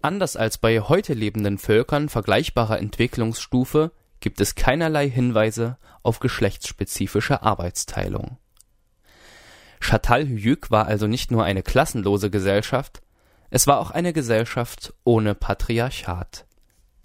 Anders 0.00 0.36
als 0.36 0.56
bei 0.56 0.80
heute 0.80 1.12
lebenden 1.12 1.58
Völkern 1.58 2.08
vergleichbarer 2.08 2.78
Entwicklungsstufe 2.78 3.92
gibt 4.20 4.40
es 4.40 4.54
keinerlei 4.54 5.10
Hinweise 5.10 5.76
auf 6.02 6.18
geschlechtsspezifische 6.18 7.42
Arbeitsteilung. 7.42 8.38
Çatalhöyük 9.80 10.70
war 10.70 10.86
also 10.86 11.06
nicht 11.06 11.30
nur 11.30 11.44
eine 11.44 11.62
klassenlose 11.62 12.30
Gesellschaft, 12.30 13.02
es 13.50 13.66
war 13.66 13.78
auch 13.78 13.90
eine 13.90 14.12
Gesellschaft 14.12 14.94
ohne 15.04 15.34
Patriarchat. 15.34 16.46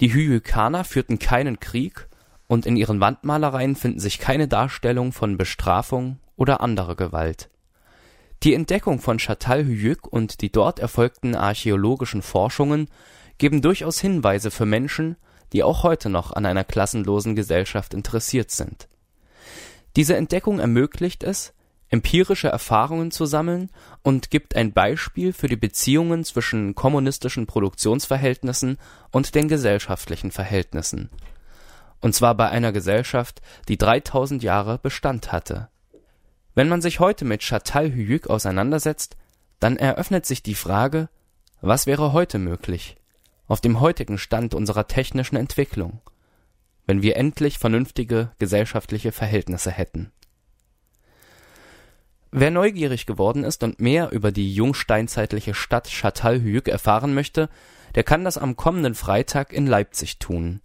Die 0.02 0.14
Hyükaner 0.14 0.84
führten 0.84 1.20
keinen 1.20 1.60
Krieg 1.60 2.08
und 2.48 2.66
in 2.66 2.76
ihren 2.76 3.00
Wandmalereien 3.00 3.76
finden 3.76 4.00
sich 4.00 4.20
keine 4.20 4.48
Darstellung 4.48 5.12
von 5.12 5.38
Bestrafung 5.38 6.20
oder 6.36 6.62
anderer 6.62 6.96
Gewalt. 6.96 7.50
Die 8.44 8.54
Entdeckung 8.54 9.00
von 9.00 9.20
Çatalhöyük 9.20 10.06
und 10.06 10.42
die 10.42 10.52
dort 10.52 10.80
erfolgten 10.80 11.36
archäologischen 11.36 12.22
Forschungen 12.22 12.90
geben 13.38 13.62
durchaus 13.62 14.02
Hinweise 14.02 14.52
für 14.52 14.66
Menschen, 14.66 15.16
die 15.54 15.64
auch 15.64 15.84
heute 15.84 16.10
noch 16.10 16.34
an 16.34 16.46
einer 16.46 16.66
klassenlosen 16.66 17.36
Gesellschaft 17.36 17.94
interessiert 17.94 18.52
sind. 18.52 18.90
Diese 19.96 20.18
Entdeckung 20.18 20.60
ermöglicht 20.60 21.24
es, 21.24 21.54
empirische 21.94 22.48
Erfahrungen 22.48 23.12
zu 23.12 23.28
sammeln 23.28 23.70
und 24.02 24.32
gibt 24.32 24.56
ein 24.56 24.74
Beispiel 24.74 25.32
für 25.32 25.48
die 25.48 25.56
Beziehungen 25.56 26.24
zwischen 26.24 26.74
kommunistischen 26.74 27.46
Produktionsverhältnissen 27.46 28.80
und 29.12 29.36
den 29.36 29.48
gesellschaftlichen 29.48 30.32
Verhältnissen. 30.32 31.12
Und 32.02 32.16
zwar 32.16 32.34
bei 32.34 32.50
einer 32.50 32.72
Gesellschaft, 32.72 33.44
die 33.68 33.78
3000 33.78 34.42
Jahre 34.42 34.80
Bestand 34.80 35.32
hatte. 35.32 35.70
Wenn 36.56 36.68
man 36.68 36.82
sich 36.82 37.00
heute 37.00 37.26
mit 37.26 37.42
Çatalhöyük 37.42 38.26
auseinandersetzt, 38.28 39.16
dann 39.60 39.78
eröffnet 39.78 40.26
sich 40.26 40.42
die 40.42 40.56
Frage, 40.56 41.10
was 41.62 41.86
wäre 41.86 42.12
heute 42.12 42.40
möglich, 42.40 42.98
auf 43.46 43.62
dem 43.62 43.80
heutigen 43.80 44.18
Stand 44.18 44.56
unserer 44.56 44.88
technischen 44.88 45.36
Entwicklung, 45.36 46.02
wenn 46.88 47.04
wir 47.04 47.18
endlich 47.18 47.60
vernünftige 47.60 48.32
gesellschaftliche 48.40 49.12
Verhältnisse 49.12 49.70
hätten. 49.70 50.12
Wer 52.36 52.50
neugierig 52.50 53.06
geworden 53.06 53.44
ist 53.44 53.62
und 53.62 53.80
mehr 53.80 54.12
über 54.12 54.32
die 54.32 54.56
jungsteinzeitliche 54.56 55.54
Stadt 55.54 55.88
Çatalhöyük 55.88 56.68
erfahren 56.68 57.14
möchte, 57.14 57.48
der 57.94 58.02
kann 58.02 58.24
das 58.24 58.40
am 58.40 58.56
kommenden 58.56 58.96
Freitag 58.96 59.54
in 59.54 59.68
Leipzig 59.68 60.18
tun. 60.18 60.60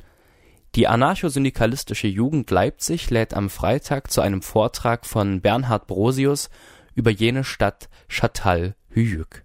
Die 0.75 0.89
anarcho-syndikalistische 0.89 2.07
Jugend 2.07 2.51
Leipzig 2.51 3.11
lädt 3.11 3.35
am 3.35 3.51
Freitag 3.51 4.11
zu 4.11 4.23
einem 4.23 4.41
Vortrag 4.41 5.05
von 5.05 5.43
Bernhard 5.43 5.87
Brosius 5.87 6.49
über 6.95 7.11
jene 7.11 7.45
Stadt 7.45 7.91
Çatalhöyük. 8.09 9.45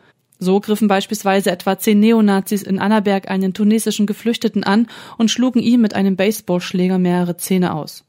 So 0.41 0.59
griffen 0.59 0.89
beispielsweise 0.89 1.53
etwa 1.53 1.79
zehn 1.79 2.01
Neonazis 2.01 2.65
in 2.65 2.81
Annaberg 2.81 3.31
einen 3.31 3.55
tunesischen 3.55 4.07
Geflüchteten 4.07 4.65
an 4.65 4.89
und 5.19 5.31
schlugen 5.31 5.63
ihm 5.63 5.81
mit 5.81 5.95
einem 5.95 6.17
Baseballschläger 6.17 6.99
mehrere 6.99 7.37
Zähne 7.37 7.75
aus. 7.75 8.05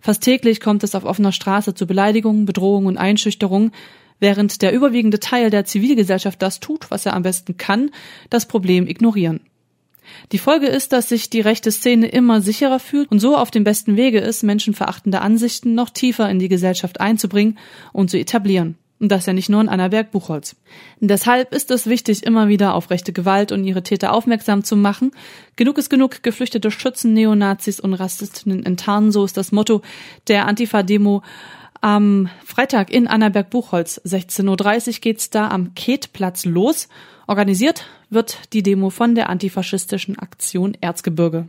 Fast 0.00 0.22
täglich 0.22 0.60
kommt 0.60 0.82
es 0.82 0.96
auf 0.96 1.04
offener 1.04 1.30
Straße 1.30 1.74
zu 1.74 1.86
Beleidigungen, 1.86 2.44
Bedrohungen 2.44 2.88
und 2.88 2.98
Einschüchterungen, 2.98 3.70
während 4.20 4.62
der 4.62 4.72
überwiegende 4.72 5.20
Teil 5.20 5.50
der 5.50 5.64
Zivilgesellschaft 5.64 6.40
das 6.40 6.60
tut, 6.60 6.90
was 6.90 7.06
er 7.06 7.14
am 7.14 7.22
besten 7.22 7.56
kann, 7.56 7.90
das 8.30 8.46
Problem 8.46 8.86
ignorieren. 8.86 9.40
Die 10.32 10.38
Folge 10.38 10.66
ist, 10.66 10.92
dass 10.92 11.08
sich 11.08 11.30
die 11.30 11.40
rechte 11.40 11.72
Szene 11.72 12.06
immer 12.08 12.40
sicherer 12.40 12.78
fühlt 12.78 13.10
und 13.10 13.20
so 13.20 13.36
auf 13.36 13.50
dem 13.50 13.64
besten 13.64 13.96
Wege 13.96 14.20
ist, 14.20 14.42
menschenverachtende 14.42 15.20
Ansichten 15.20 15.74
noch 15.74 15.90
tiefer 15.90 16.30
in 16.30 16.38
die 16.38 16.48
Gesellschaft 16.48 17.00
einzubringen 17.00 17.58
und 17.92 18.10
zu 18.10 18.18
etablieren. 18.18 18.76
Und 18.98 19.12
das 19.12 19.26
ja 19.26 19.34
nicht 19.34 19.50
nur 19.50 19.60
in 19.60 19.68
Annaberg 19.68 20.10
Buchholz. 20.10 20.56
Deshalb 21.00 21.52
ist 21.52 21.70
es 21.70 21.86
wichtig, 21.86 22.24
immer 22.24 22.48
wieder 22.48 22.74
auf 22.74 22.88
rechte 22.88 23.12
Gewalt 23.12 23.52
und 23.52 23.62
ihre 23.64 23.82
Täter 23.82 24.14
aufmerksam 24.14 24.64
zu 24.64 24.74
machen. 24.74 25.10
Genug 25.54 25.76
ist 25.76 25.90
genug, 25.90 26.22
Geflüchtete 26.22 26.70
schützen, 26.70 27.12
Neonazis 27.12 27.78
und 27.78 27.92
Rassistinnen 27.92 28.64
enttarnen, 28.64 29.12
so 29.12 29.26
ist 29.26 29.36
das 29.36 29.52
Motto 29.52 29.82
der 30.28 30.46
Antifa-Demo 30.46 31.22
am 31.86 32.28
Freitag 32.44 32.90
in 32.90 33.06
Annaberg-Buchholz. 33.06 34.00
16.30 34.04 34.88
Uhr 34.88 34.94
geht's 35.00 35.30
da 35.30 35.46
am 35.46 35.72
Ketplatz 35.74 36.44
los. 36.44 36.88
Organisiert 37.28 37.86
wird 38.10 38.52
die 38.52 38.64
Demo 38.64 38.90
von 38.90 39.14
der 39.14 39.30
antifaschistischen 39.30 40.18
Aktion 40.18 40.76
Erzgebirge. 40.80 41.46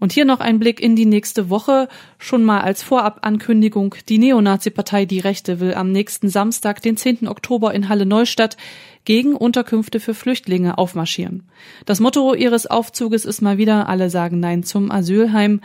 Und 0.00 0.10
hier 0.12 0.24
noch 0.24 0.40
ein 0.40 0.58
Blick 0.58 0.80
in 0.80 0.96
die 0.96 1.06
nächste 1.06 1.50
Woche. 1.50 1.88
Schon 2.18 2.42
mal 2.42 2.62
als 2.62 2.82
Vorabankündigung. 2.82 3.94
Die 4.08 4.18
Neonazi-Partei 4.18 5.04
Die 5.04 5.20
Rechte 5.20 5.60
will 5.60 5.74
am 5.74 5.92
nächsten 5.92 6.28
Samstag, 6.28 6.82
den 6.82 6.96
10. 6.96 7.28
Oktober 7.28 7.72
in 7.74 7.88
Halle 7.88 8.06
Neustadt 8.06 8.56
gegen 9.04 9.34
Unterkünfte 9.34 10.00
für 10.00 10.14
Flüchtlinge 10.14 10.78
aufmarschieren. 10.78 11.44
Das 11.84 12.00
Motto 12.00 12.34
ihres 12.34 12.66
Aufzuges 12.66 13.24
ist 13.24 13.42
mal 13.42 13.58
wieder, 13.58 13.88
alle 13.88 14.10
sagen 14.10 14.40
Nein 14.40 14.62
zum 14.62 14.90
Asylheim. 14.90 15.60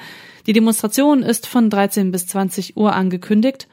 Die 0.46 0.54
Demonstration 0.54 1.24
ist 1.24 1.48
von 1.48 1.70
13 1.70 2.12
bis 2.12 2.28
20 2.28 2.76
Uhr 2.78 2.94
angekündigt. 2.94 3.68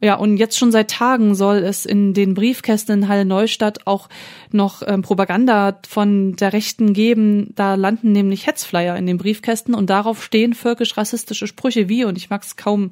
Ja, 0.00 0.16
und 0.16 0.36
jetzt 0.36 0.58
schon 0.58 0.72
seit 0.72 0.90
Tagen 0.90 1.34
soll 1.34 1.58
es 1.58 1.86
in 1.86 2.12
den 2.12 2.34
Briefkästen 2.34 3.02
in 3.02 3.08
Halle 3.08 3.24
Neustadt 3.24 3.86
auch 3.86 4.08
noch 4.52 4.82
ähm, 4.86 5.00
Propaganda 5.00 5.78
von 5.88 6.36
der 6.36 6.52
Rechten 6.52 6.92
geben. 6.92 7.52
Da 7.54 7.76
landen 7.76 8.12
nämlich 8.12 8.46
Hetzflyer 8.46 8.96
in 8.96 9.06
den 9.06 9.16
Briefkästen 9.16 9.74
und 9.74 9.88
darauf 9.88 10.22
stehen 10.22 10.52
völkisch-rassistische 10.52 11.46
Sprüche 11.46 11.88
wie, 11.88 12.04
und 12.04 12.18
ich 12.18 12.28
mag 12.28 12.42
es 12.42 12.56
kaum 12.56 12.90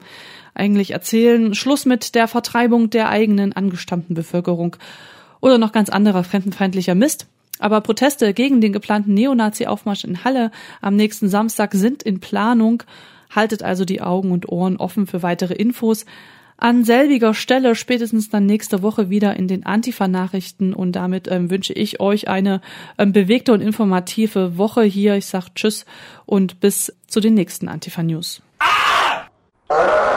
eigentlich 0.54 0.92
erzählen, 0.92 1.54
Schluss 1.54 1.84
mit 1.84 2.14
der 2.14 2.26
Vertreibung 2.26 2.88
der 2.88 3.10
eigenen 3.10 3.52
angestammten 3.52 4.14
Bevölkerung 4.14 4.76
oder 5.44 5.58
noch 5.58 5.72
ganz 5.72 5.90
anderer 5.90 6.24
fremdenfeindlicher 6.24 6.94
Mist. 6.94 7.26
Aber 7.58 7.82
Proteste 7.82 8.32
gegen 8.32 8.62
den 8.62 8.72
geplanten 8.72 9.12
Neonazi-Aufmarsch 9.12 10.04
in 10.04 10.24
Halle 10.24 10.50
am 10.80 10.96
nächsten 10.96 11.28
Samstag 11.28 11.74
sind 11.74 12.02
in 12.02 12.18
Planung. 12.18 12.82
Haltet 13.28 13.62
also 13.62 13.84
die 13.84 14.00
Augen 14.00 14.32
und 14.32 14.48
Ohren 14.48 14.78
offen 14.78 15.06
für 15.06 15.22
weitere 15.22 15.52
Infos. 15.52 16.06
An 16.56 16.84
selbiger 16.84 17.34
Stelle 17.34 17.74
spätestens 17.74 18.30
dann 18.30 18.46
nächste 18.46 18.80
Woche 18.80 19.10
wieder 19.10 19.36
in 19.36 19.46
den 19.46 19.66
Antifa-Nachrichten 19.66 20.72
und 20.72 20.92
damit 20.92 21.28
ähm, 21.30 21.50
wünsche 21.50 21.74
ich 21.74 22.00
euch 22.00 22.26
eine 22.26 22.62
ähm, 22.96 23.12
bewegte 23.12 23.52
und 23.52 23.60
informative 23.60 24.56
Woche 24.56 24.84
hier. 24.84 25.16
Ich 25.16 25.26
sag 25.26 25.54
Tschüss 25.54 25.84
und 26.24 26.60
bis 26.60 26.90
zu 27.06 27.20
den 27.20 27.34
nächsten 27.34 27.68
Antifa-News. 27.68 28.40
Ah! 28.60 30.14